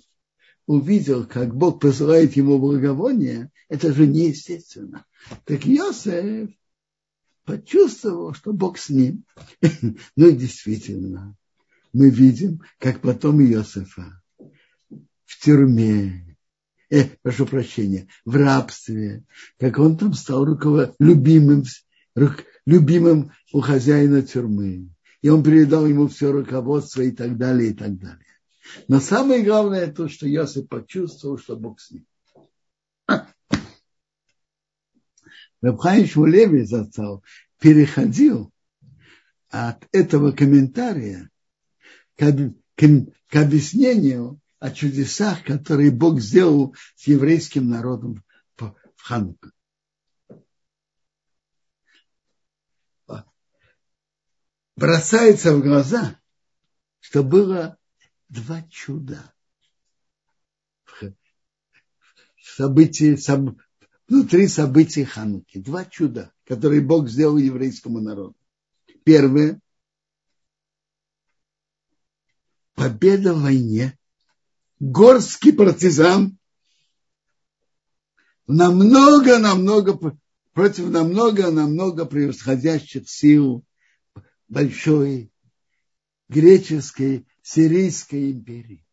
[0.65, 5.05] увидел, как Бог посылает ему благовоние, это же неестественно.
[5.45, 6.49] Так Иосиф
[7.45, 9.25] почувствовал, что Бог с ним.
[10.15, 11.35] ну и действительно,
[11.93, 14.21] мы видим, как потом Иосифа
[15.25, 16.28] в тюрьме,
[16.89, 19.23] э, прошу прощения, в рабстве,
[19.59, 20.95] как он там стал руковод...
[20.99, 21.63] любимым,
[22.15, 22.43] рук...
[22.65, 24.89] любимым у хозяина тюрьмы.
[25.21, 28.25] И он передал ему все руководство и так далее, и так далее.
[28.87, 32.05] Но самое главное то, что Иосиф почувствовал, что Бог с ним.
[35.61, 37.23] Рабхайм Шмулеви застал,
[37.59, 38.51] переходил
[39.49, 41.29] от этого комментария
[42.15, 42.31] к,
[42.75, 42.85] к,
[43.29, 48.23] к объяснению о чудесах, которые Бог сделал с еврейским народом
[48.57, 49.51] в Хануку.
[54.75, 56.19] Бросается в глаза,
[57.01, 57.77] что было
[58.29, 59.33] два чуда
[60.85, 61.13] в
[62.41, 63.17] событии,
[64.07, 65.59] внутри событий Хануки.
[65.59, 68.37] Два чуда, которые Бог сделал еврейскому народу.
[69.03, 69.59] Первое–
[72.75, 73.98] победа в войне.
[74.79, 76.37] Горский партизан
[78.47, 80.17] намного-намного
[80.53, 83.65] против намного-намного превосходящих сил
[84.47, 85.31] большой
[86.27, 88.85] греческой, сирийской империи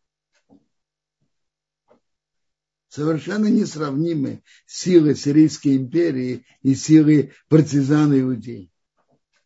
[2.96, 8.72] совершенно несравнимы силы Сирийской империи и силы партизан иудей.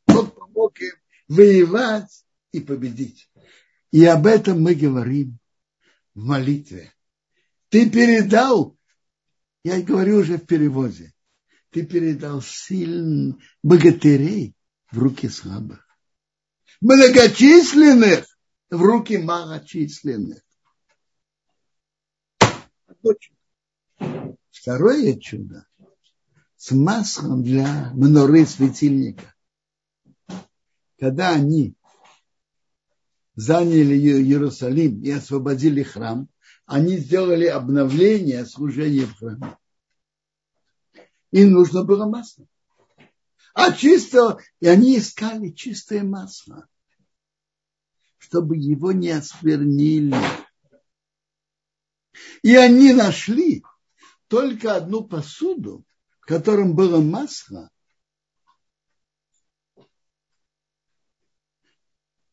[0.06, 0.92] Бог помог им
[1.26, 3.28] воевать и победить.
[3.90, 5.39] И об этом мы говорим
[6.14, 6.92] в молитве.
[7.68, 8.76] Ты передал,
[9.64, 11.12] я говорю уже в переводе,
[11.70, 14.54] ты передал сильных богатырей
[14.90, 15.86] в руки слабых,
[16.80, 18.26] многочисленных
[18.70, 20.42] в руки малочисленных.
[24.50, 25.66] Второе чудо
[26.56, 29.34] с маслом для мноры светильника.
[30.98, 31.74] Когда они
[33.40, 36.28] заняли Иерусалим и освободили храм,
[36.66, 39.56] они сделали обновление служения в храме.
[41.30, 42.46] Им нужно было масло.
[43.54, 46.68] А чисто, и они искали чистое масло,
[48.18, 50.16] чтобы его не осквернили.
[52.42, 53.64] И они нашли
[54.28, 55.84] только одну посуду,
[56.20, 57.70] в котором было масло,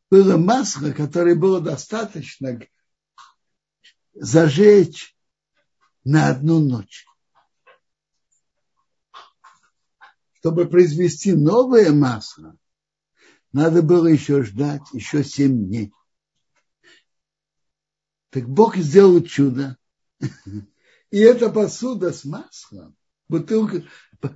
[0.10, 2.60] было масло, которое было достаточно
[4.14, 5.16] зажечь
[6.04, 7.06] на одну ночь.
[10.40, 12.56] Чтобы произвести новое масло,
[13.52, 15.94] надо было еще ждать еще семь дней.
[18.30, 19.78] Так Бог сделал чудо.
[21.10, 22.96] И эта посуда с маслом,
[23.30, 23.84] бутылка,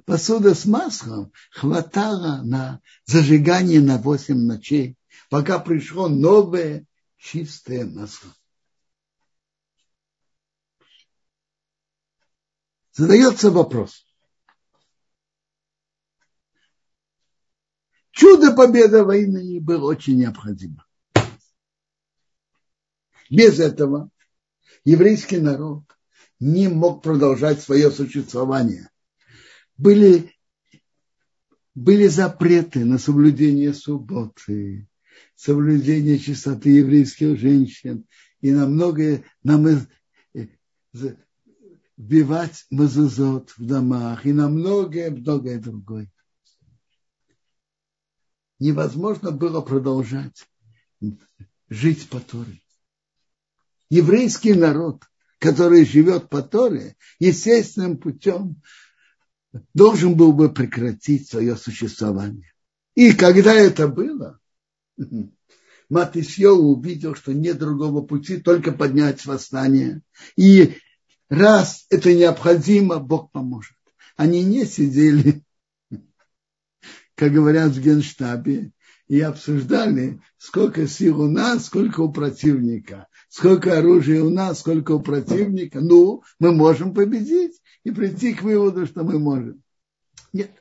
[0.06, 4.98] посуда с маслом хватала на зажигание на 8 ночей,
[5.30, 6.86] пока пришло новое
[7.18, 8.34] чистое масло.
[12.94, 14.06] Задается вопрос.
[18.12, 20.86] Чудо победы войны было очень необходимо.
[23.30, 24.12] Без этого
[24.84, 25.84] еврейский народ
[26.40, 28.90] не мог продолжать свое существование.
[29.78, 30.36] Были,
[31.74, 34.90] были запреты на соблюдение субботы,
[35.42, 38.06] соблюдение чистоты еврейских женщин
[38.42, 39.88] и на многое, на
[41.98, 46.12] вбивать мазузот в домах и на многое-многое другое.
[48.60, 50.46] Невозможно было продолжать
[51.70, 52.62] жить по Торе.
[53.90, 55.04] Еврейский народ
[55.42, 58.62] который живет по Торе, естественным путем
[59.74, 62.54] должен был бы прекратить свое существование.
[62.94, 64.40] И когда это было,
[65.90, 70.02] Матисьё увидел, что нет другого пути, только поднять восстание.
[70.38, 70.78] И
[71.30, 73.76] раз это необходимо, Бог поможет.
[74.16, 75.44] Они не сидели,
[77.16, 78.72] как говорят в Генштабе,
[79.12, 85.02] и обсуждали, сколько сил у нас, сколько у противника, сколько оружия у нас, сколько у
[85.02, 85.82] противника.
[85.82, 89.62] Ну, мы можем победить и прийти к выводу, что мы можем.
[90.32, 90.61] Нет.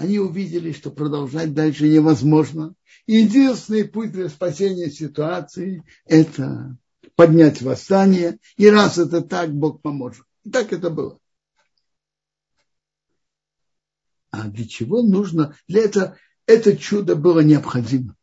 [0.00, 2.72] Они увидели, что продолжать дальше невозможно.
[3.06, 6.74] Единственный путь для спасения ситуации– это
[7.16, 8.38] поднять восстание.
[8.56, 10.24] И раз это так, Бог поможет.
[10.42, 11.18] И так это было.
[14.30, 15.54] А для чего нужно?
[15.68, 18.16] Для этого это чудо было необходимо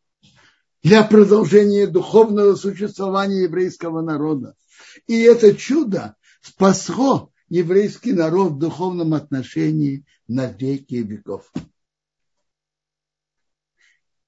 [0.82, 4.56] для продолжения духовного существования еврейского народа.
[5.06, 11.52] И это чудо спасло еврейский народ в духовном отношении на веки веков.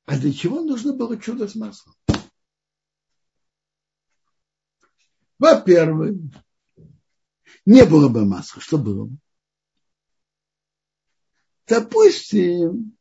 [0.07, 1.95] А для чего нужно было чудо с маслом?
[5.39, 6.17] Во-первых,
[7.65, 8.61] не было бы масла.
[8.61, 9.17] Что было бы?
[11.67, 12.97] Допустим,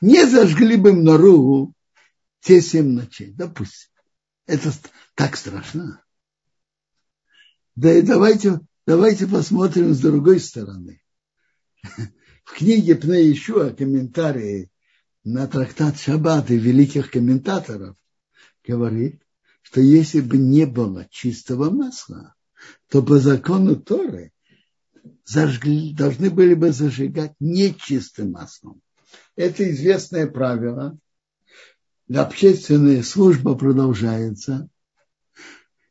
[0.00, 1.74] не зажгли бы нору
[2.40, 3.32] те семь ночей.
[3.32, 3.90] Допустим.
[4.46, 4.72] Это
[5.14, 6.02] так страшно.
[7.74, 11.02] Да и давайте, давайте посмотрим с другой стороны.
[12.42, 14.70] В книге Пне Ишуа комментарии
[15.24, 17.96] на трактат Шаббат и великих комментаторов
[18.66, 19.20] говорит,
[19.60, 22.34] что если бы не было чистого масла,
[22.88, 24.32] то по закону Торы
[25.26, 28.80] зажгли, должны были бы зажигать нечистым маслом.
[29.36, 30.98] Это известное правило.
[32.10, 34.70] Общественная служба продолжается.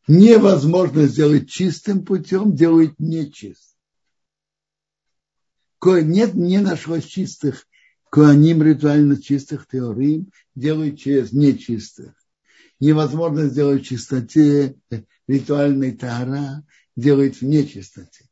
[0.08, 3.78] Невозможно сделать чистым путем, делают нечистым.
[5.84, 7.68] Нет, не нашлось чистых
[8.10, 12.14] Коаним ритуально чистых теорим делают через нечистых.
[12.80, 14.76] Невозможно сделать в чистоте
[15.28, 16.64] ритуальной тара,
[16.96, 18.26] делает в нечистоте.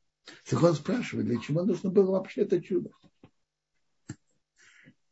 [0.49, 2.91] Так он спрашивает, для чего нужно было вообще это чудо?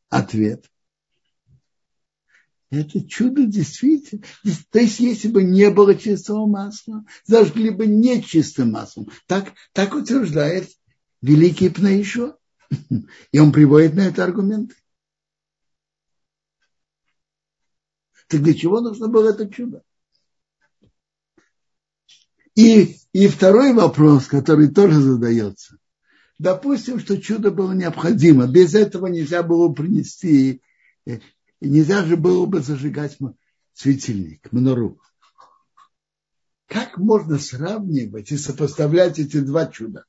[0.09, 0.69] Ответ.
[2.73, 4.23] Это чудо действительно.
[4.71, 9.11] То есть, если бы не было чистого масла, зажгли бы нечистым маслом.
[9.27, 10.67] Так, так утверждает
[11.21, 12.35] великий Пнаишо.
[13.31, 14.73] И он приводит на это аргументы.
[18.27, 19.83] Так для чего нужно было это чудо?
[22.55, 25.77] И, и второй вопрос, который тоже задается.
[26.39, 28.47] Допустим, что чудо было необходимо.
[28.47, 30.63] Без этого нельзя было принести,
[31.63, 33.17] э, нельзя же было бы зажигать
[33.73, 34.99] светильник, манору.
[36.67, 40.05] Как можно сравнивать и сопоставлять эти два чуда?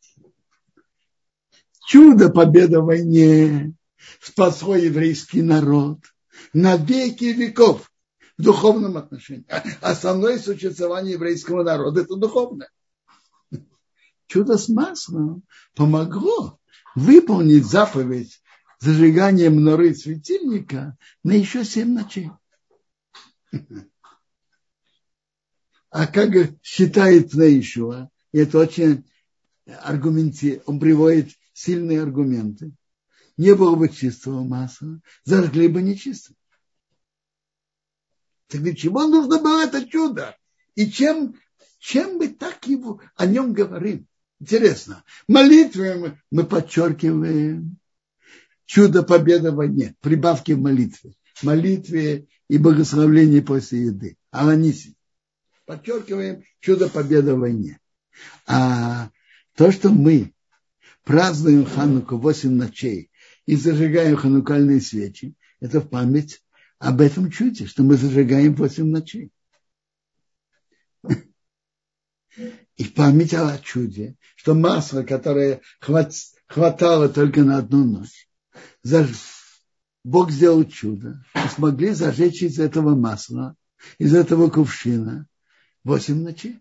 [1.84, 3.74] чудо победа в войне
[4.20, 6.00] спасло еврейский народ
[6.52, 7.90] на веки веков
[8.36, 9.46] в духовном отношении.
[9.80, 12.68] Основное существование еврейского народа– это духовное.
[14.26, 15.42] Чудо с маслом
[15.76, 16.58] помогло
[16.94, 18.40] выполнить заповедь
[18.84, 22.30] зажигания мноры светильника на еще семь ночей.
[25.90, 26.30] А как
[26.62, 29.08] считает Наишуа, это очень
[29.82, 32.72] аргументи, он приводит сильные аргументы,
[33.36, 36.34] не было бы чистого масла, зажгли бы нечисто.
[38.48, 40.36] Так для чего нужно было это чудо?
[40.74, 41.40] И чем,
[41.78, 44.06] чем мы так его, о нем говорим?
[44.40, 45.04] Интересно.
[45.28, 47.78] Молитвы мы подчеркиваем
[48.66, 51.14] чудо победы в войне, прибавки в молитве.
[51.42, 54.16] Молитве и благословлении после еды.
[54.30, 54.94] Аланиси.
[55.66, 57.80] Подчеркиваем чудо победы в войне.
[58.46, 59.10] А
[59.54, 60.32] то, что мы
[61.04, 63.10] празднуем Хануку 8 ночей
[63.46, 66.42] и зажигаем ханукальные свечи, это в память
[66.78, 69.30] об этом чуде, что мы зажигаем 8 ночей.
[72.76, 78.28] И в память о чуде, что масло, которое хватало только на одну ночь,
[80.04, 83.56] Бог сделал чудо, и смогли зажечь из этого масла,
[83.98, 85.26] из этого кувшина
[85.84, 86.60] 8 ночей.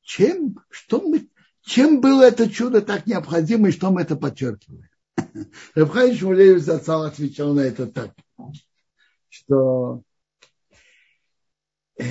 [0.00, 1.28] Чем, что мы,
[1.60, 4.88] чем было это чудо так необходимо и что мы это подчеркиваем?
[5.74, 8.14] Рабхай Шмулеев Зацал отвечал на это так,
[9.28, 10.02] что
[11.98, 12.04] э,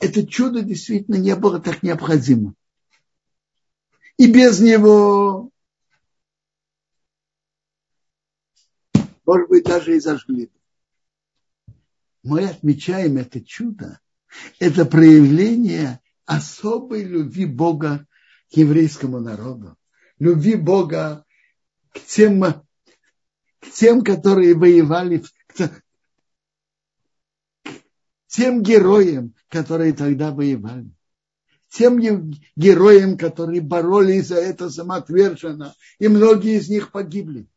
[0.00, 2.54] это чудо действительно не было так необходимо.
[4.16, 5.50] И без него,
[9.24, 10.50] может быть, даже и зажгли.
[12.22, 14.00] Мы отмечаем это чудо,
[14.58, 18.06] это проявление особой любви Бога
[18.52, 19.76] к еврейскому народу,
[20.18, 21.24] любви Бога
[21.90, 25.82] к тем, к тем которые воевали, к
[28.26, 30.90] тем героям, которые тогда воевали,
[31.68, 31.98] тем
[32.56, 37.48] героям, которые боролись за это самоотверженно, и многие из них погибли.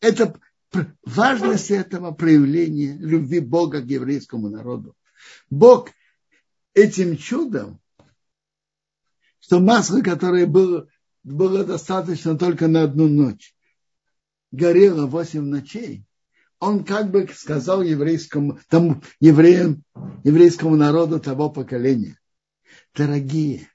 [0.00, 0.38] Это
[1.04, 4.94] важность этого проявления любви Бога к еврейскому народу.
[5.50, 5.90] Бог
[6.74, 7.80] этим чудом,
[9.40, 10.88] что масло, которое было,
[11.24, 13.54] было достаточно только на одну ночь,
[14.52, 16.04] горело восемь ночей,
[16.60, 19.84] он как бы сказал еврейскому, тому, евреям,
[20.24, 22.18] еврейскому народу того поколения,
[22.94, 23.68] дорогие,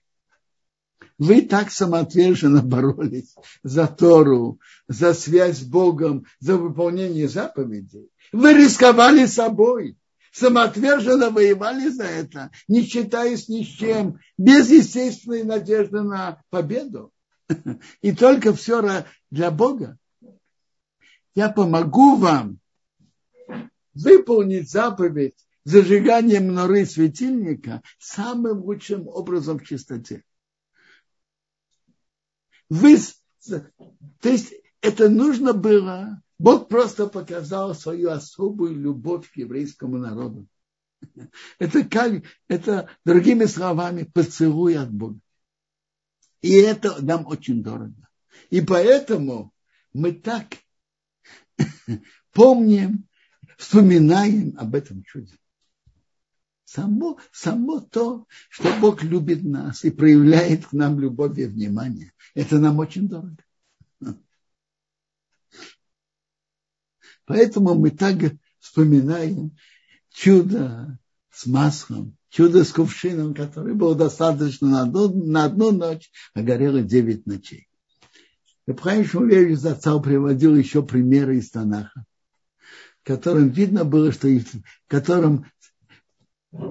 [1.18, 8.10] вы так самоотверженно боролись за Тору, за связь с Богом, за выполнение заповедей.
[8.32, 9.98] Вы рисковали собой
[10.34, 17.12] самоотверженно воевали за это, не считаясь ни с чем, без естественной надежды на победу.
[18.02, 19.98] И только все для Бога.
[21.36, 22.60] я помогу вам
[23.94, 25.36] выполнить заповедь
[25.66, 30.24] зажигания мноры светильника самым лучшим образом в чистоте.
[32.74, 32.98] Вы,
[33.46, 34.52] то есть
[34.82, 40.48] это нужно было, Бог просто показал свою особую любовь к еврейскому народу.
[41.60, 45.20] Это как, это другими словами, поцелуй от Бога.
[46.42, 48.10] И это нам очень дорого.
[48.50, 49.54] И поэтому
[49.94, 50.58] мы так
[52.34, 53.08] помним,
[53.56, 55.38] вспоминаем об этом чуде.
[56.74, 62.58] Само, само то, что Бог любит нас и проявляет к нам любовь и внимание, это
[62.58, 63.38] нам очень дорого.
[67.26, 68.18] Поэтому мы так
[68.60, 69.56] вспоминаем
[70.10, 70.98] чудо
[71.30, 76.82] с маслом, чудо с кувшином, который был достаточно на одну, на одну ночь, а горело
[76.82, 77.70] девять ночей.
[78.66, 82.04] Рабхайм Шмулевич Зацал приводил еще примеры из Танаха,
[83.04, 85.46] в котором видно было, что в котором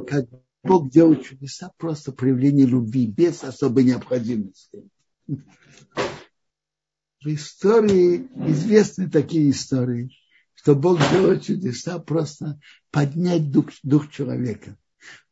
[0.07, 0.29] как
[0.63, 4.89] Бог делает чудеса, просто проявление любви, без особой необходимости.
[5.27, 10.17] В истории известны такие истории,
[10.55, 12.61] что Бог делает чудеса просто
[12.91, 14.77] поднять дух, дух человека.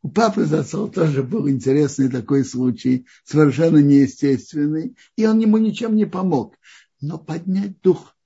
[0.02, 6.06] У папы Зацол тоже был интересный такой случай, совершенно неестественный, и он ему ничем не
[6.06, 6.56] помог.
[7.00, 8.16] Но поднять дух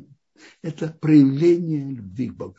[0.62, 2.56] –это проявление любви к Богу.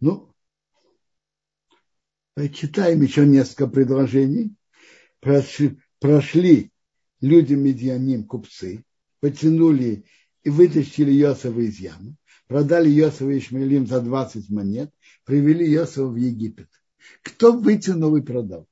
[0.00, 0.34] Ну,
[2.52, 4.54] читаем еще несколько предложений.
[5.20, 6.70] Прошли, прошли
[7.20, 8.84] люди медианим, купцы,
[9.20, 10.04] потянули
[10.44, 14.92] и вытащили Йосова из ямы, продали Йосова и Ишмаилим за 20 монет,
[15.24, 16.68] привели Йосова в Египет.
[17.22, 18.68] Кто вытянул и продал?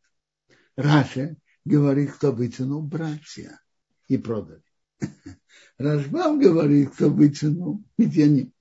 [0.76, 3.60] Раша говорит, кто вытянул братья
[4.08, 4.62] и продали.
[5.78, 8.52] Рашбам говорит, кто вытянул медианим.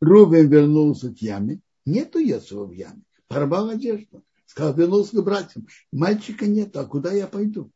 [0.00, 4.24] Рубин вернулся к яме, нету Йосова в яме, порвал одежду.
[4.46, 5.66] Сказал, вернулся к братьям.
[5.92, 7.72] Мальчика нет, а куда я пойду?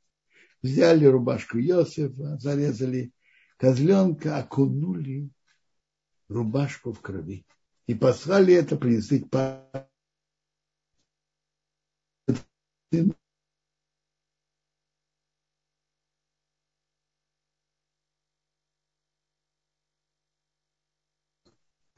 [0.63, 3.13] Взяли рубашку Йосифа, зарезали
[3.57, 5.31] козленка, окунули
[6.29, 7.45] рубашку в крови.
[7.87, 9.29] И послали это принести к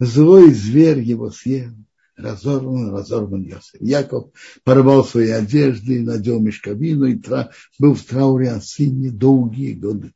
[0.04, 1.70] Злой зверь его съел
[2.16, 3.80] разорван, разорван Йосиф.
[3.80, 4.32] Яков
[4.64, 7.52] порвал свои одежды, надел мешковину и тра...
[7.78, 10.12] был в трауре о сыне долгие годы.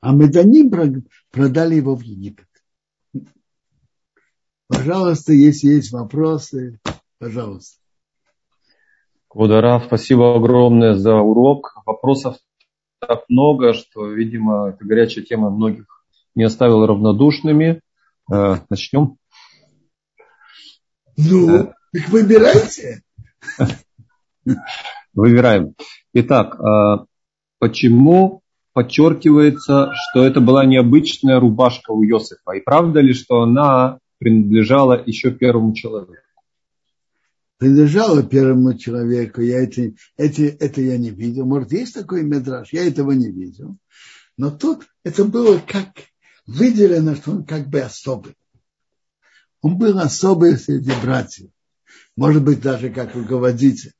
[0.00, 2.48] А Меданим продали его в Египет.
[4.68, 6.80] Пожалуйста, если есть вопросы,
[7.18, 7.85] пожалуйста.
[9.36, 11.74] Квадарав, спасибо огромное за урок.
[11.84, 12.36] Вопросов
[13.06, 15.84] так много, что, видимо, эта горячая тема многих
[16.34, 17.82] не оставила равнодушными.
[18.32, 19.18] Э, начнем.
[21.18, 21.72] Ну, э.
[21.92, 23.02] их выбирайте.
[25.12, 25.74] Выбираем.
[26.14, 27.04] Итак, э,
[27.58, 28.40] почему
[28.72, 32.52] подчеркивается, что это была необычная рубашка у Йосифа?
[32.52, 36.25] И правда ли, что она принадлежала еще первому человеку?
[37.58, 41.46] Принадлежало первому человеку, я это, это, это я не видел.
[41.46, 43.76] Может, есть такой медраж, я этого не видел.
[44.36, 45.88] Но тут это было как
[46.46, 48.34] выделено, что он как бы особый.
[49.62, 51.50] Он был особый среди братьев.
[52.16, 53.92] Может быть, даже как руководитель.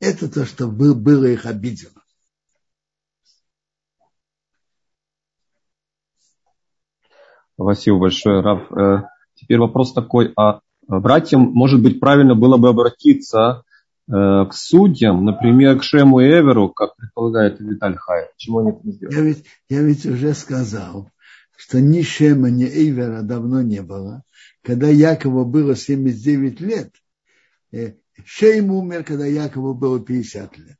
[0.00, 2.02] Это то, что было их обидено.
[7.54, 8.72] Спасибо большое, Рав.
[8.72, 13.62] Э, теперь вопрос такой, а братьям, может быть, правильно было бы обратиться
[14.08, 18.28] э, к судьям, например, к Шему и Эверу, как предполагает Виталь Хай.
[18.34, 19.14] Почему они не сделали?
[19.14, 21.10] Я ведь, я ведь уже сказал,
[21.56, 24.22] что ни Шема, ни Эвера давно не было.
[24.62, 26.92] Когда Якову было 79 лет,
[27.72, 30.78] э, Шейм умер, когда Якову было 50 лет.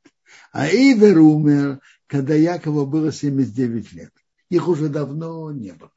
[0.51, 4.11] А Эвер умер, когда Якову было 79 лет.
[4.49, 5.91] Их уже давно не было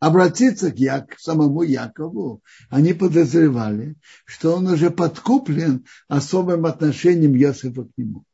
[0.00, 7.84] обратиться к, Як, к самому Якову, они подозревали, что он уже подкуплен особым отношением Йосифа
[7.84, 8.24] к нему.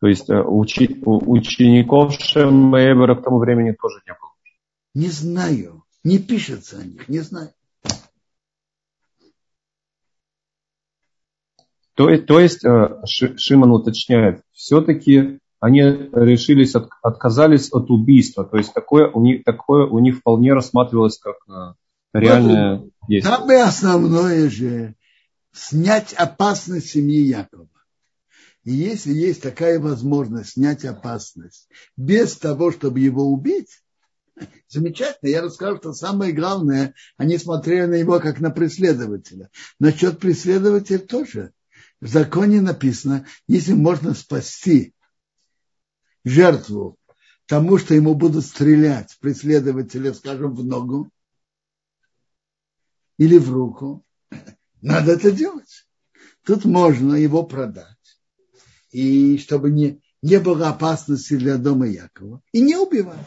[0.00, 4.30] То есть э, учи, учеников Шемэбера к тому времени тоже не было?
[4.94, 5.84] Не знаю.
[6.02, 7.50] Не пишется о них, не знаю.
[11.94, 18.44] То, то есть э, Шимон уточняет, все-таки они решились, от, отказались от убийства.
[18.44, 21.72] То есть такое у них, такое у них вполне рассматривалось как э,
[22.12, 23.34] реальное вот, действие.
[23.34, 24.94] Самое основное же
[25.52, 27.70] снять опасность семьи Якова.
[28.64, 33.82] И если есть такая возможность снять опасность без того, чтобы его убить,
[34.68, 35.30] замечательно.
[35.30, 39.48] Я расскажу, что самое главное, они смотрели на него как на преследователя.
[39.80, 41.52] Насчет преследователя тоже.
[42.02, 44.93] В законе написано, если можно спасти
[46.24, 46.96] жертву
[47.46, 51.10] тому, что ему будут стрелять преследователя, скажем, в ногу
[53.18, 54.04] или в руку,
[54.80, 55.86] надо это делать.
[56.44, 57.94] Тут можно его продать
[58.94, 63.26] и чтобы не, не было опасности для дома Якова, и не убивать.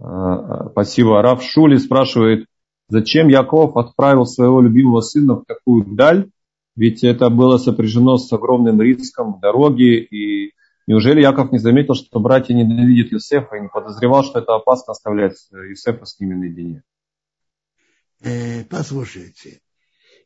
[0.00, 1.22] А, спасибо.
[1.22, 2.46] Раф Шули спрашивает,
[2.88, 6.30] зачем Яков отправил своего любимого сына в такую даль?
[6.76, 10.02] Ведь это было сопряжено с огромным риском в дороге.
[10.02, 10.54] И
[10.86, 15.48] неужели Яков не заметил, что братья ненавидят Юсефа и не подозревал, что это опасно оставлять
[15.50, 16.82] Юсефа с ними наедине?
[18.22, 19.60] Э, послушайте,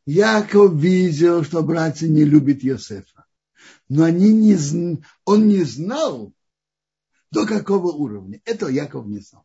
[0.06, 3.24] Яков видел, что братья не любят Йосефа.
[3.88, 4.56] Но они не,
[5.24, 6.32] он не знал,
[7.30, 8.40] до какого уровня.
[8.44, 9.44] Это Яков не знал.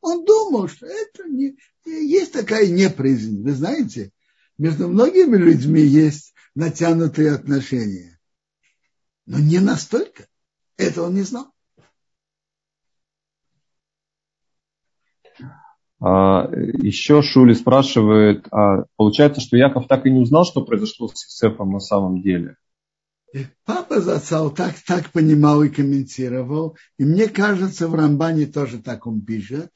[0.00, 3.42] Он думал, что это не, есть такая неприязнь.
[3.42, 4.12] Вы знаете,
[4.58, 8.18] между многими людьми есть натянутые отношения.
[9.26, 10.26] Но не настолько.
[10.76, 11.52] Это он не знал.
[15.98, 21.24] А, еще Шули спрашивает, а получается, что Яков так и не узнал, что произошло с
[21.24, 22.56] Юсефом на самом деле?
[23.64, 26.76] Папа Зацал так, так понимал и комментировал.
[26.98, 29.70] И мне кажется, в Рамбане тоже так он пишет.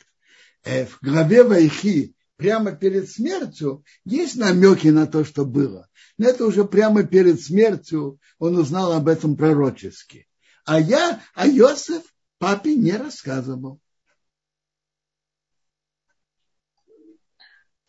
[0.65, 5.89] Э, в главе Вайхи прямо перед смертью есть намеки на то, что было.
[6.17, 10.27] Но это уже прямо перед смертью он узнал об этом пророчески.
[10.65, 12.03] А я, а Йосеф
[12.39, 13.79] папе не рассказывал.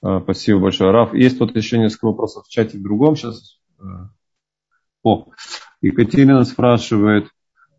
[0.02, 1.14] А, спасибо большое, Раф.
[1.14, 3.16] Есть тут еще несколько вопросов в чате в другом.
[3.16, 3.60] Сейчас.
[3.80, 3.84] Э,
[5.04, 5.28] о,
[5.82, 7.30] Екатерина спрашивает,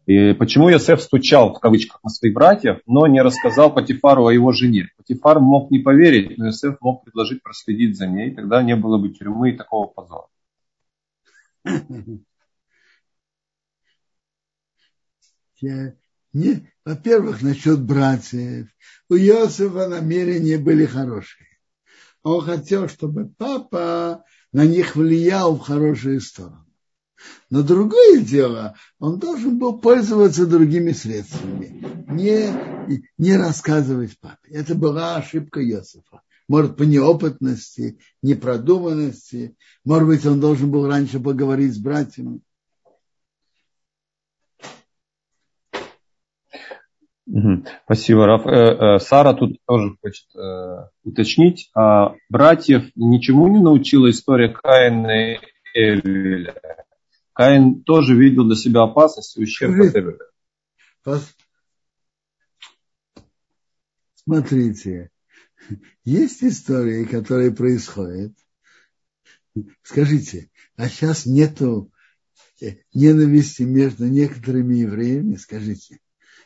[0.05, 4.88] почему Йосеф стучал в кавычках на своих братьев, но не рассказал Патифару о его жене.
[4.96, 9.11] Патифар мог не поверить, но Йосеф мог предложить проследить за ней, тогда не было бы
[9.11, 10.26] тюрьмы и такого позора.
[16.32, 18.68] Не, во-первых, насчет братьев.
[19.09, 21.46] У Иосифа намерения были хорошие.
[22.22, 26.72] Он хотел, чтобы папа на них влиял в хорошую сторону.
[27.51, 34.51] Но другое дело, он должен был пользоваться другими средствами, не, не рассказывать папе.
[34.51, 36.23] Это была ошибка Йосифа.
[36.49, 39.57] Может, по неопытности, непродуманности.
[39.85, 42.41] Может быть, он должен был раньше поговорить с братьями.
[47.85, 48.47] Спасибо, Раф.
[48.47, 51.70] Э, э, Сара тут тоже хочет э, уточнить.
[51.75, 55.39] А братьев ничему не научила история Каина и
[55.75, 56.82] Эвеля?
[57.43, 61.26] Каин тоже видел для себя опасность и ущерб от Эвеля.
[64.14, 65.11] Смотрите,
[66.05, 68.32] есть истории, которые происходят.
[69.82, 71.90] Скажите, а сейчас нету
[72.95, 75.34] ненависти между некоторыми евреями?
[75.34, 75.99] Скажите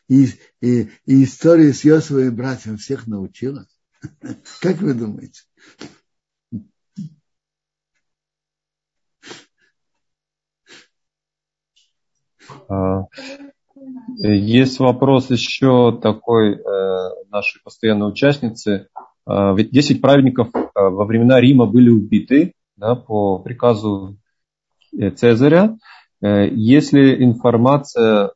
[0.08, 0.30] и,
[0.62, 3.66] и, и история с Йосовым братьям всех научила?
[4.60, 5.42] Как вы думаете?
[14.18, 18.88] Есть вопрос еще такой э, нашей постоянной участницы.
[19.26, 24.16] А, ведь 10 праведников э, во времена Рима были убиты да, по приказу
[24.96, 25.76] э, Цезаря.
[26.22, 28.32] Если информация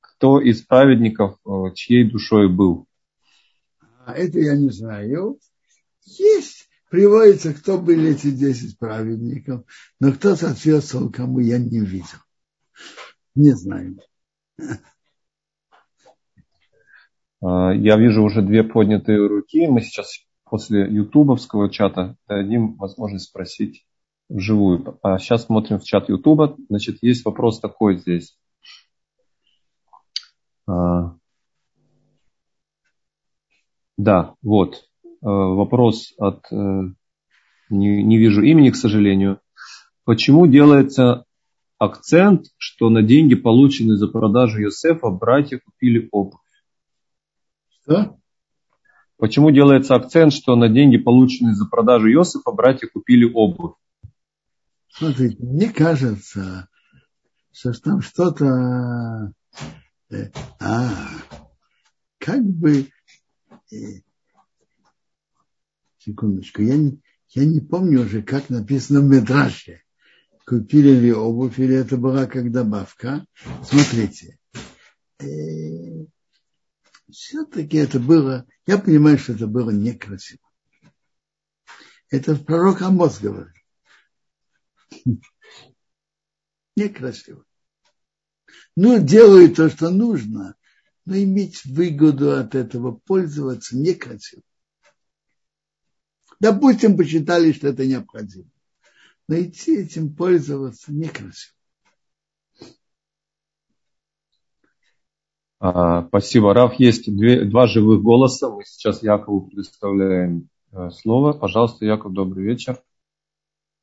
[0.00, 1.38] кто из праведников
[1.74, 2.86] чьей душой был?
[4.04, 5.38] А это я не знаю.
[6.04, 9.62] Есть, приводится, кто были эти десять праведников,
[10.00, 12.18] но кто соответствовал кому, я не видел.
[13.36, 13.98] Не знаю.
[17.42, 19.66] А, я вижу уже две поднятые руки.
[19.66, 23.86] Мы сейчас после ютубовского чата дадим возможность спросить
[24.30, 24.98] вживую.
[25.02, 26.56] А сейчас смотрим в чат ютуба.
[26.70, 28.38] Значит, есть вопрос такой здесь.
[30.66, 31.14] А,
[33.98, 34.88] да, вот.
[35.04, 36.50] Э, вопрос от...
[36.50, 36.82] Э,
[37.68, 39.40] не, не вижу имени, к сожалению.
[40.04, 41.26] Почему делается
[41.78, 46.40] акцент, что на деньги, полученные за продажу Йосефа, братья купили обувь?
[47.82, 48.18] Что?
[49.18, 53.76] Почему делается акцент, что на деньги, полученные за продажу Иосифа, братья купили обувь?
[54.88, 56.68] Смотрите, мне кажется,
[57.52, 59.32] что там что-то...
[60.10, 60.90] Э, а,
[62.18, 62.88] как бы...
[63.72, 63.76] Э,
[65.98, 67.00] секундочку, я не,
[67.30, 69.82] я не помню уже, как написано в Медраше.
[70.46, 73.26] Купили ли обувь, или это была как добавка.
[73.64, 74.38] Смотрите.
[75.18, 76.06] Э,
[77.10, 80.40] все-таки это было, я понимаю, что это было некрасиво.
[82.10, 83.56] Это пророк Амос говорит.
[86.76, 87.44] Некрасиво.
[88.76, 90.54] Ну, делаю то, что нужно,
[91.06, 94.42] но иметь выгоду от этого, пользоваться некрасиво.
[96.38, 98.48] Допустим, посчитали, что это необходимо.
[99.28, 101.56] Но идти этим пользоваться некрасиво.
[105.58, 106.74] А, спасибо, Раф.
[106.74, 108.50] Есть две, два живых голоса.
[108.50, 111.32] Мы сейчас Якову предоставляем э, слово.
[111.32, 112.78] Пожалуйста, Яков, добрый вечер.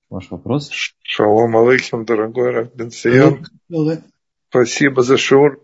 [0.10, 0.70] Ваш вопрос.
[1.02, 3.46] Шалом алейхим, дорогой Раф Бенсиян.
[4.50, 5.60] Спасибо за шур.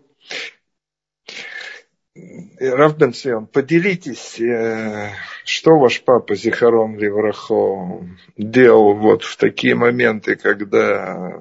[2.60, 5.12] Раф Бенсиян, поделитесь, э,
[5.46, 8.04] что ваш папа Зихарон Леврахо
[8.36, 11.40] делал вот в такие моменты, когда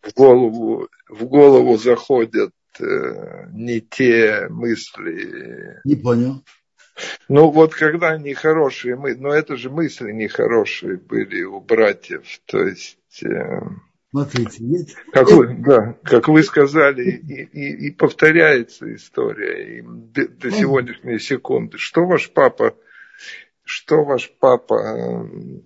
[0.00, 5.80] в голову, в голову заходят э, не те мысли.
[5.84, 6.42] Не понял.
[7.28, 12.96] Ну вот когда нехорошие мысли, но это же мысли нехорошие были у братьев, то есть...
[14.10, 14.96] Смотрите, есть...
[15.12, 21.20] Как вы, да, как вы сказали, и, и, и повторяется история и до, до сегодняшней
[21.20, 21.78] секунды.
[21.78, 22.76] Что ваш папа,
[23.62, 25.60] что ваш папа э,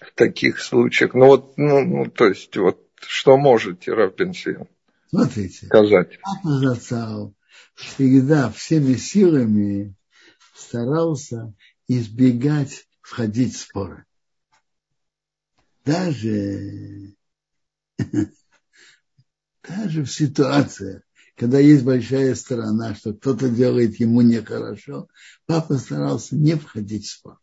[0.00, 4.66] в таких случаях, ну вот, ну, ну то есть вот, что можете, Равбенсин,
[5.08, 6.18] Смотрите, сказать?
[6.22, 7.34] Папа Зацал
[7.74, 9.94] всегда всеми силами
[10.54, 11.54] старался
[11.86, 14.06] избегать входить в споры.
[15.84, 17.14] Даже,
[19.68, 21.02] даже в ситуациях,
[21.36, 25.08] когда есть большая сторона, что кто-то делает ему нехорошо,
[25.46, 27.38] папа старался не входить в спор.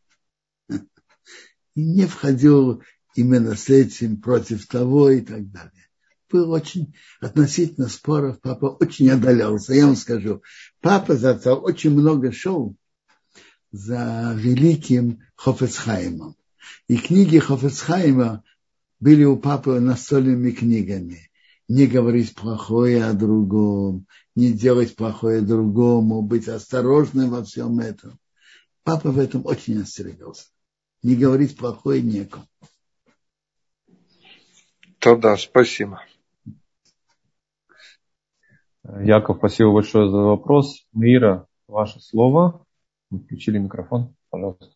[0.70, 2.82] И не входил
[3.16, 5.90] именно с этим против того и так далее.
[6.30, 9.74] Был очень относительно споров, папа очень отдалялся.
[9.74, 10.42] Я вам скажу,
[10.80, 12.76] папа зацал очень много шел
[13.72, 16.36] за великим Хофецхаймом.
[16.88, 18.44] И книги Хофецхайма
[19.02, 21.30] были у папы настольными книгами.
[21.68, 28.20] Не говорить плохое о другом, не делать плохое другому, быть осторожным во всем этом.
[28.84, 30.46] Папа в этом очень остерегался.
[31.02, 32.46] Не говорить плохое некому.
[35.00, 36.04] Тогда спасибо.
[38.84, 40.86] Яков, спасибо большое за вопрос.
[40.94, 42.66] Мира, ваше слово.
[43.10, 44.68] Включили микрофон, пожалуйста.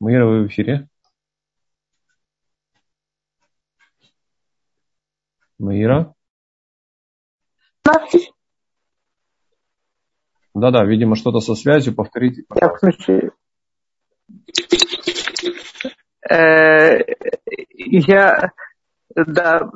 [0.00, 0.88] Мира, вы в эфире?
[5.62, 6.12] Маира?
[10.54, 11.94] Да-да, видимо, что-то со связью.
[11.94, 13.30] Повторите, пожалуйста.
[16.28, 16.98] Э,
[17.74, 18.50] я,
[19.14, 19.70] да,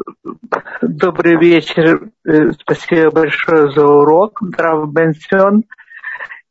[0.83, 2.11] добрый вечер.
[2.27, 5.65] Э, спасибо большое за урок, Драв Бенсион.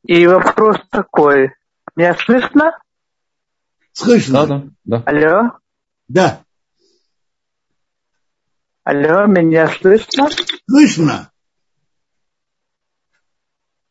[0.05, 1.51] И вопрос такой.
[1.95, 2.77] Меня слышно?
[3.91, 4.45] Слышно.
[4.45, 5.03] Да, да, да.
[5.05, 5.51] Алло?
[6.07, 6.44] Да.
[8.85, 10.29] Алло, меня слышно?
[10.69, 11.31] Слышно.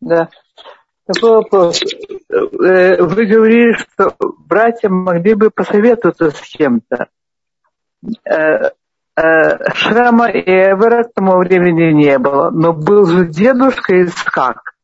[0.00, 0.28] Да.
[1.04, 1.82] Такой вопрос.
[1.82, 4.14] Э, вы говорили, что
[4.46, 7.08] братья могли бы посоветоваться с кем-то.
[8.24, 8.70] Э,
[9.16, 14.74] э, Шрама и Эвера к тому времени не было, но был же дедушка Искак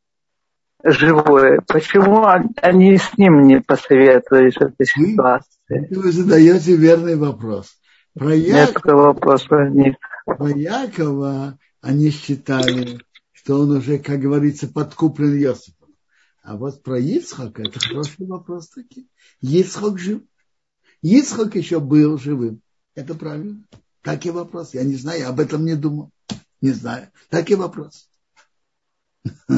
[0.83, 1.61] живой.
[1.69, 5.87] Почему они с ним не посоветовались в этой ситуации?
[5.95, 7.80] Вы задаете верный вопрос.
[8.15, 9.97] Про вопроса возник.
[10.25, 13.01] Про Якова они считали,
[13.33, 15.95] что он уже, как говорится, подкуплен Йосифом.
[16.43, 19.09] А вот про Ицхака, это хороший вопрос таки.
[19.41, 20.23] Ицхак жив.
[21.03, 22.63] Ицхак еще был живым.
[22.95, 23.65] Это правильно.
[24.03, 24.75] Так и вопрос.
[24.75, 26.11] Я не знаю, об этом не думал.
[26.61, 27.11] Не знаю.
[27.29, 28.09] Так и вопрос.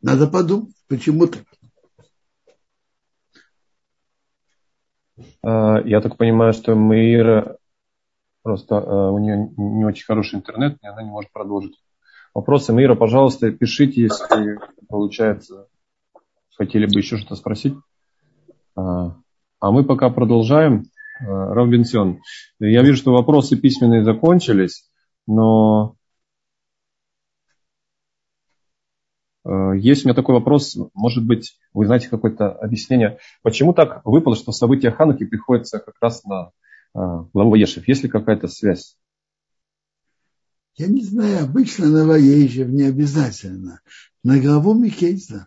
[0.00, 1.44] Надо подумать, почему так.
[5.42, 7.56] Я так понимаю, что Маира
[8.42, 11.80] просто а, у нее не очень хороший интернет, и она не может продолжить.
[12.34, 14.58] Вопросы, Маира, пожалуйста, пишите, если
[14.88, 15.66] получается,
[16.56, 17.74] хотели бы еще что-то спросить.
[18.76, 19.16] А,
[19.60, 20.84] а мы пока продолжаем.
[21.22, 22.20] Равбенсион,
[22.60, 24.90] я вижу, что вопросы письменные закончились.
[25.26, 25.96] Но
[29.28, 34.36] э, есть у меня такой вопрос, может быть, вы знаете какое-то объяснение, почему так выпало,
[34.36, 36.50] что события Хануки приходятся как раз на
[36.94, 36.98] э,
[37.32, 37.88] главу Ваешев?
[37.88, 38.98] Есть ли какая-то связь?
[40.76, 43.80] Я не знаю, обычно на Ваешев не обязательно.
[44.22, 45.46] На главу Микейса.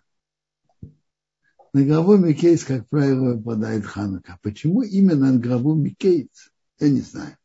[1.72, 4.38] На главу Микейс, как правило, выпадает Ханука.
[4.42, 6.52] Почему именно на главу Микейс?
[6.78, 7.36] Я не знаю.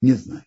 [0.00, 0.44] Не знаю.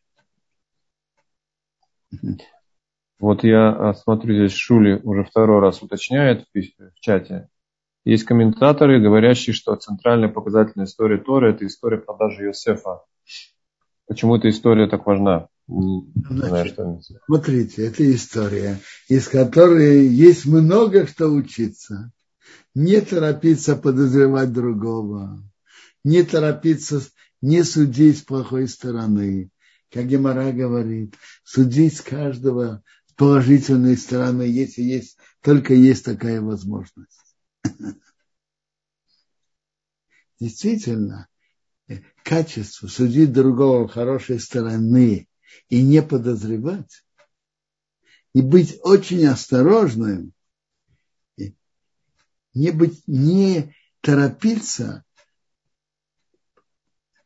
[3.20, 7.50] Вот я а, смотрю, здесь Шули уже второй раз уточняет в чате.
[8.06, 13.02] Есть комментаторы, говорящие, что центральная показательная история Торы– это история продажи Йосефа.
[14.08, 15.50] Почему эта история так важна?
[15.68, 17.02] Значит, знаю.
[17.28, 22.12] Смотрите, это история, из которой есть много что учиться.
[22.74, 25.44] Не торопиться подозревать другого,
[26.04, 27.02] не торопиться
[27.42, 29.52] не судить с плохой стороны.
[29.92, 32.84] Как Гемора говорит, судить каждого
[33.20, 37.20] положительной стороны, если есть, только есть такая возможность.
[40.40, 41.28] Действительно,
[42.24, 45.28] качество судить другого хорошей стороны
[45.68, 47.04] и не подозревать,
[48.34, 50.32] и быть очень осторожным,
[52.54, 55.04] не, быть, не торопиться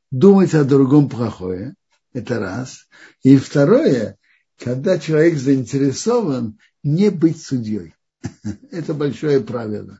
[0.09, 1.75] думать о другом плохое,
[2.13, 2.87] это раз.
[3.21, 4.17] И второе,
[4.57, 7.95] когда человек заинтересован, не быть судьей.
[8.71, 9.99] Это большое правило.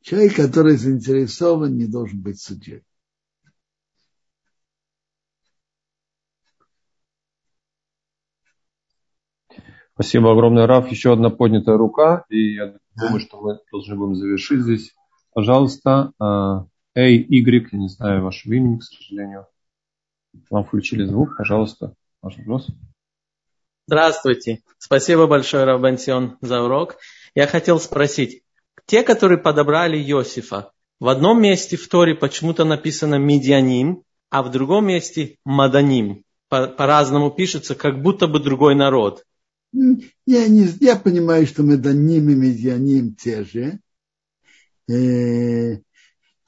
[0.00, 2.82] Человек, который заинтересован, не должен быть судьей.
[9.94, 10.90] Спасибо огромное, Раф.
[10.92, 14.94] Еще одна поднятая рука, и я думаю, что мы должны будем завершить здесь.
[15.34, 16.12] Пожалуйста,
[16.94, 19.46] Эй, Y, я не знаю вашего имени, к сожалению.
[20.50, 22.68] Вам включили звук, пожалуйста, ваш вопрос.
[23.86, 24.60] Здравствуйте.
[24.78, 26.96] Спасибо большое, Рабансион, за урок.
[27.34, 28.42] Я хотел спросить,
[28.86, 34.86] те, которые подобрали Иосифа, в одном месте в Торе почему-то написано Медианим, а в другом
[34.86, 36.24] месте Маданим.
[36.48, 39.24] По-разному пишется, как будто бы другой народ.
[39.72, 43.80] Я, не, я понимаю, что Меданим и Медианим те же.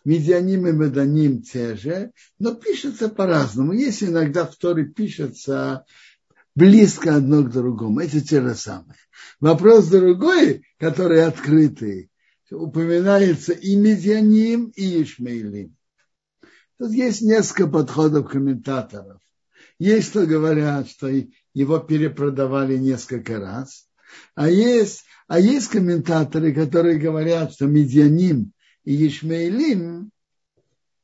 [0.05, 3.72] Медианим и Меданим те же, но пишется по-разному.
[3.72, 5.84] Есть иногда в Торе пишется
[6.55, 8.01] близко одно к другому.
[8.01, 8.96] Это те же самые.
[9.40, 12.11] Вопрос другой, который открытый,
[12.51, 15.76] упоминается и Медианим, и Ишмейлим.
[16.78, 19.20] Тут есть несколько подходов комментаторов.
[19.78, 21.11] Есть, кто говорят, что
[21.55, 23.86] его перепродавали несколько раз.
[24.34, 28.53] А есть, а есть комментаторы, которые говорят, что Медианим
[28.85, 30.11] и Ишмаилим,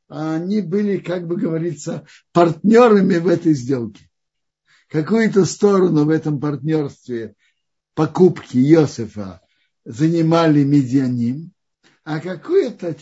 [0.09, 4.09] они были, как бы говорится, партнерами в этой сделке.
[4.89, 7.35] Какую-то сторону в этом партнерстве
[7.95, 9.41] покупки Иосифа
[9.85, 11.53] занимали медианим,
[12.05, 12.97] а какую-то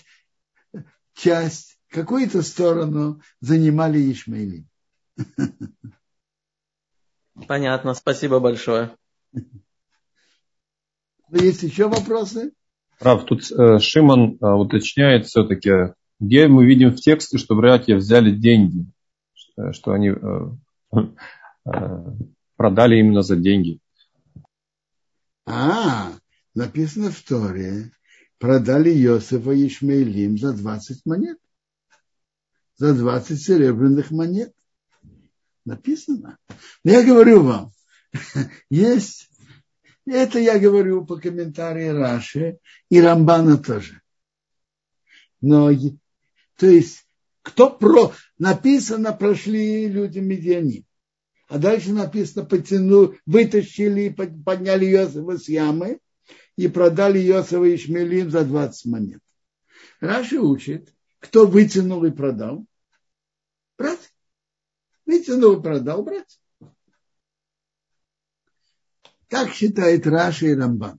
[1.14, 4.66] часть, какую-то сторону занимали Ишмаилим.
[7.48, 8.96] Понятно, спасибо большое.
[11.30, 12.52] Есть еще вопросы?
[12.98, 15.70] Прав, тут э, Шиман э, уточняет все-таки,
[16.20, 18.86] где мы видим в тексте, что братья взяли деньги,
[19.72, 20.10] что, они
[20.94, 21.00] э,
[22.56, 23.80] продали именно за деньги.
[25.46, 26.12] А,
[26.54, 27.90] написано в Торе,
[28.38, 31.38] продали Иосифа и Ишмаилим за 20 монет.
[32.76, 34.52] За 20 серебряных монет.
[35.64, 36.38] Написано.
[36.84, 37.72] Но я говорю вам,
[38.70, 39.30] есть
[40.06, 42.58] это я говорю по комментарию Раши
[42.90, 44.00] и Рамбана тоже.
[45.40, 45.70] Но,
[46.56, 47.06] то есть,
[47.42, 48.12] кто про...
[48.38, 50.84] Написано, прошли люди медиани.
[51.48, 56.00] А дальше написано, потяну, вытащили, подняли Иосифа с ямы
[56.56, 59.20] и продали Иосифа и Шмелим за 20 монет.
[60.00, 62.66] Раши учит, кто вытянул и продал?
[63.78, 64.00] Брат.
[65.06, 66.26] Вытянул и продал, брат.
[69.28, 70.98] Так считает Раша и Рамбан.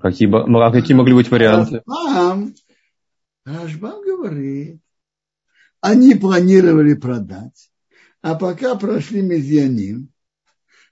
[0.00, 1.82] Какие, а какие могли быть варианты?
[1.86, 2.54] Рашбам,
[3.44, 4.80] Рашбам говорит,
[5.80, 7.70] они планировали продать,
[8.22, 10.10] а пока прошли Медианим,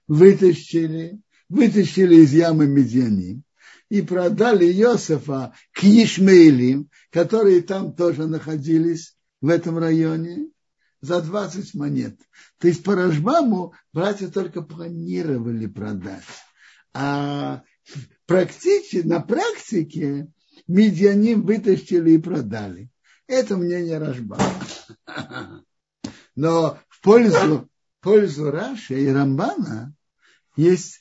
[0.07, 3.43] вытащили, вытащили из ямы Медианим
[3.89, 10.49] и продали Иосифа к Ишмаилим, которые там тоже находились в этом районе,
[11.01, 12.19] за 20 монет.
[12.59, 16.23] То есть по Рашбаму братья только планировали продать.
[16.93, 17.63] А
[18.25, 20.31] практически, на практике
[20.67, 22.89] медианим вытащили и продали.
[23.27, 24.39] Это мнение Рашба.
[26.35, 27.69] Но в пользу,
[27.99, 29.93] в пользу Раши и Рамбана
[30.55, 30.99] есть,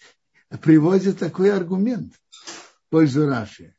[0.61, 3.74] приводит такой аргумент в пользу Раши.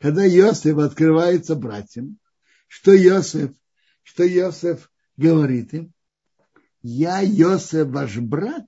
[0.00, 2.18] Когда Иосиф открывается братьям,
[2.68, 3.52] что Иосиф,
[4.04, 5.92] что Иосиф говорит им,
[6.82, 8.66] я Иосиф ваш брат,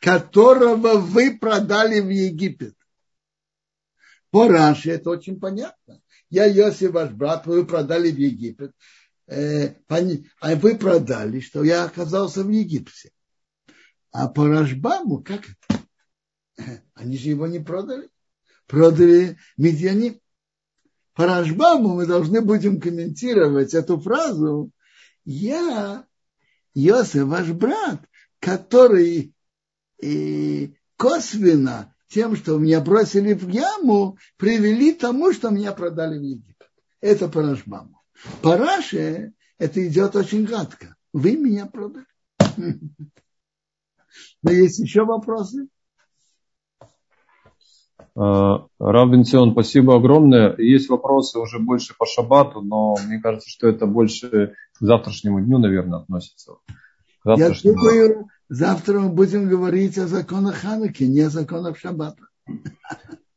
[0.00, 2.76] которого вы продали в Египет.
[4.30, 6.00] По Раши это очень понятно.
[6.28, 8.72] Я Иосиф ваш брат, вы продали в Египет.
[9.26, 13.10] Э, а вы продали, что я оказался в Египте.
[14.12, 16.80] А по Рашбаму, как это?
[16.94, 18.08] Они же его не продали.
[18.66, 20.20] Продали медиане.
[21.14, 24.70] По Рашбаму мы должны будем комментировать эту фразу.
[25.24, 26.06] Я,
[26.74, 28.00] Йосиф, ваш брат,
[28.38, 29.34] который
[30.00, 36.22] и косвенно тем, что меня бросили в яму, привели к тому, что меня продали в
[36.22, 36.70] Египет.
[37.00, 38.02] Это по Рашбаму.
[38.42, 40.96] По Раше это идет очень гладко.
[41.12, 42.06] Вы меня продали.
[44.42, 45.68] Но есть еще вопросы?
[48.16, 50.56] А, Рабинсион, спасибо огромное.
[50.58, 55.58] Есть вопросы уже больше по шабату, но мне кажется, что это больше к завтрашнему дню,
[55.58, 56.54] наверное, относится.
[57.24, 62.22] Я думаю, завтра мы будем говорить о законах Хануки, не о законах шаббата.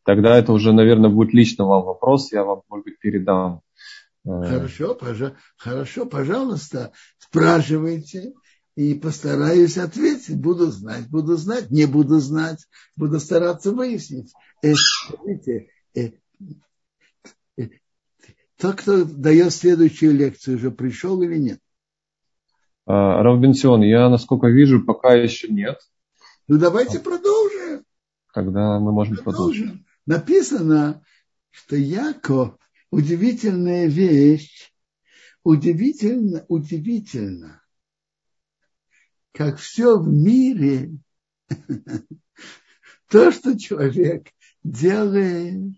[0.05, 3.61] Тогда это уже, наверное, будет лично вам вопрос, я вам, может быть, передам
[4.25, 4.43] Э.
[4.45, 8.33] Хорошо, пожа, хорошо, пожалуйста, спрашивайте
[8.75, 10.39] и постараюсь ответить.
[10.39, 12.65] Буду знать, буду знать, не буду знать,
[12.95, 14.33] буду стараться выяснить.
[14.61, 16.11] Э, смотрите, э,
[17.57, 17.69] э,
[18.57, 21.59] тот, кто дает следующую лекцию, уже пришел или нет?
[22.85, 25.79] А, Равбенсион, я, насколько вижу, пока еще нет.
[26.47, 27.85] Ну, давайте продолжим.
[28.33, 29.63] Тогда мы можем продолжим.
[29.63, 29.87] продолжить.
[30.05, 31.01] Написано,
[31.51, 32.57] что Яков
[32.93, 34.71] удивительная вещь,
[35.43, 37.62] удивительно, удивительно,
[39.33, 40.97] как все в мире,
[43.09, 44.29] то, что человек
[44.63, 45.75] делает,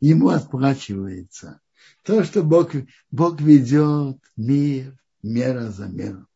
[0.00, 1.60] ему отплачивается.
[2.02, 2.72] То, что Бог,
[3.10, 6.26] Бог ведет мир, мера за меру.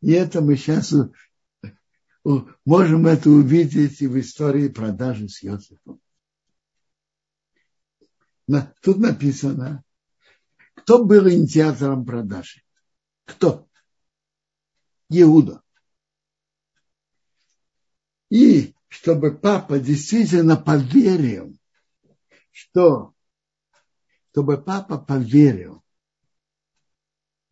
[0.00, 0.94] И это мы сейчас
[2.64, 6.00] можем это увидеть и в истории продажи с Йосифом
[8.80, 9.82] тут написано,
[10.74, 12.62] кто был инициатором продажи?
[13.24, 13.68] Кто?
[15.08, 15.62] Иуда.
[18.30, 21.56] И чтобы папа действительно поверил,
[22.50, 23.14] что
[24.32, 25.82] чтобы папа поверил,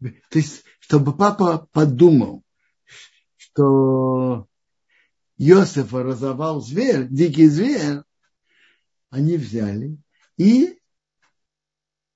[0.01, 2.45] то есть чтобы папа подумал,
[3.37, 4.49] что
[5.39, 8.01] Иосифа разорвал зверь, дикий зверь,
[9.11, 9.97] они взяли
[10.37, 10.79] и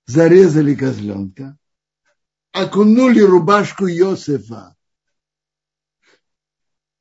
[0.06, 1.56] зарезали козленка,
[2.52, 4.76] окунули рубашку Иосифа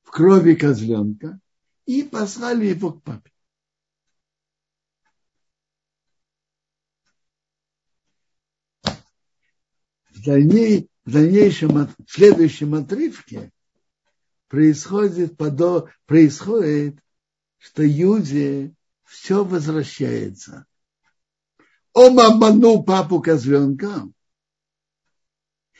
[0.08, 1.38] в крови козленка
[1.86, 3.30] и послали его к папе.
[10.10, 13.52] В, дальней, в дальнейшем, в следующем отрывке
[14.48, 15.38] происходит,
[16.06, 17.00] происходит,
[17.58, 20.66] что Юде все возвращается–
[22.00, 24.14] он обманул папу козленком.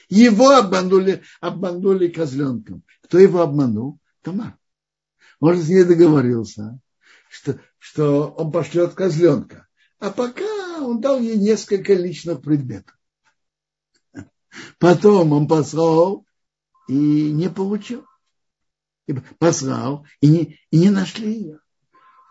[0.10, 2.82] Его обманули, обманули козленком.
[3.04, 4.00] Кто его обманул?
[4.28, 4.58] Тамар.
[5.40, 6.82] Может, с ней договорился,
[7.30, 9.70] что, что он пошлет козленка.
[10.00, 12.94] А пока он дал ей несколько личных предметов.
[14.80, 16.26] Потом он послал
[16.90, 18.06] и не получил.
[19.40, 21.60] Послал и не, и не нашли ее.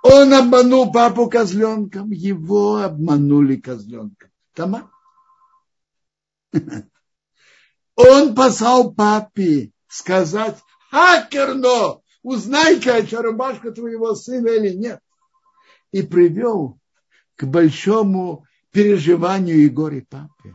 [0.03, 4.31] Он обманул папу козленком, его обманули козленком.
[4.53, 4.91] Тама.
[7.97, 10.59] Он послал папе сказать,
[10.97, 15.01] хакерно, узнай-ка, это рубашка твоего сына или нет.
[15.93, 16.79] И привел
[17.37, 20.55] к большому переживанию и горе папе.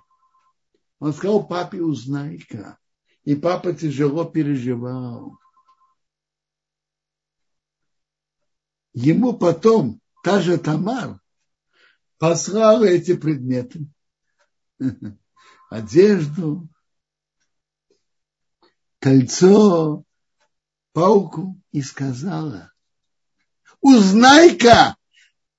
[0.99, 2.77] Он сказал папе, узнай-ка.
[3.23, 5.37] И папа тяжело переживал.
[8.93, 11.19] ему потом та же Тамар
[12.17, 13.87] послала эти предметы.
[15.69, 16.67] Одежду,
[18.99, 20.03] кольцо,
[20.93, 22.71] пауку и сказала,
[23.79, 24.95] узнай-ка,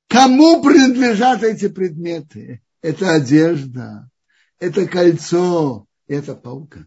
[0.09, 2.62] кому принадлежат эти предметы.
[2.80, 4.11] Это одежда,
[4.59, 6.87] это кольцо, это паука.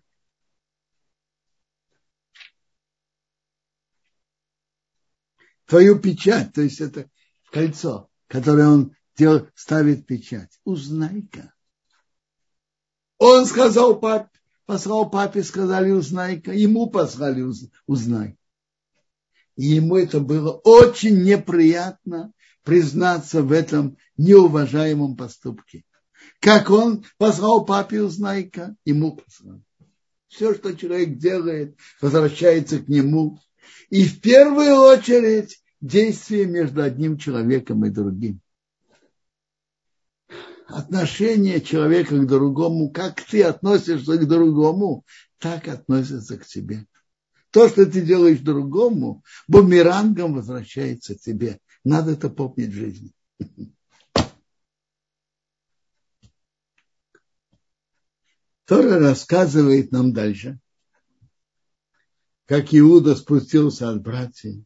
[5.65, 7.09] твою печать, то есть это
[7.51, 10.59] кольцо, которое он делает, ставит печать.
[10.63, 11.53] Узнай-ка.
[13.17, 14.29] Он сказал папе,
[14.65, 17.45] послал папе, сказали узнай-ка, ему послали
[17.87, 18.37] узнай.
[19.55, 22.31] И ему это было очень неприятно
[22.63, 25.83] признаться в этом неуважаемом поступке.
[26.39, 29.61] Как он послал папе узнай-ка, ему послал.
[30.27, 33.39] Все, что человек делает, возвращается к нему.
[33.89, 38.41] И в первую очередь действие между одним человеком и другим.
[40.67, 45.05] Отношение человека к другому, как ты относишься к другому,
[45.37, 46.87] так относится к тебе.
[47.51, 51.59] То, что ты делаешь другому, бумерангом возвращается тебе.
[51.83, 53.13] Надо это помнить в жизни.
[58.65, 60.59] Тора рассказывает нам дальше,
[62.45, 64.63] как Иуда спустился от братьев,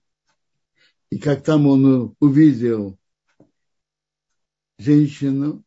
[1.09, 2.97] и как там он увидел
[4.77, 5.65] женщину,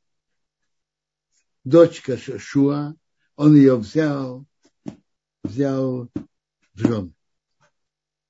[1.64, 2.94] дочка Шашуа,
[3.36, 4.46] он ее взял,
[5.42, 6.08] взял
[6.74, 7.12] в жены.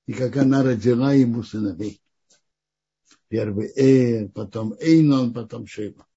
[0.05, 2.01] И как она родила ему сыновей.
[3.27, 6.05] Первый Эр, потом Эйнон, потом Шева.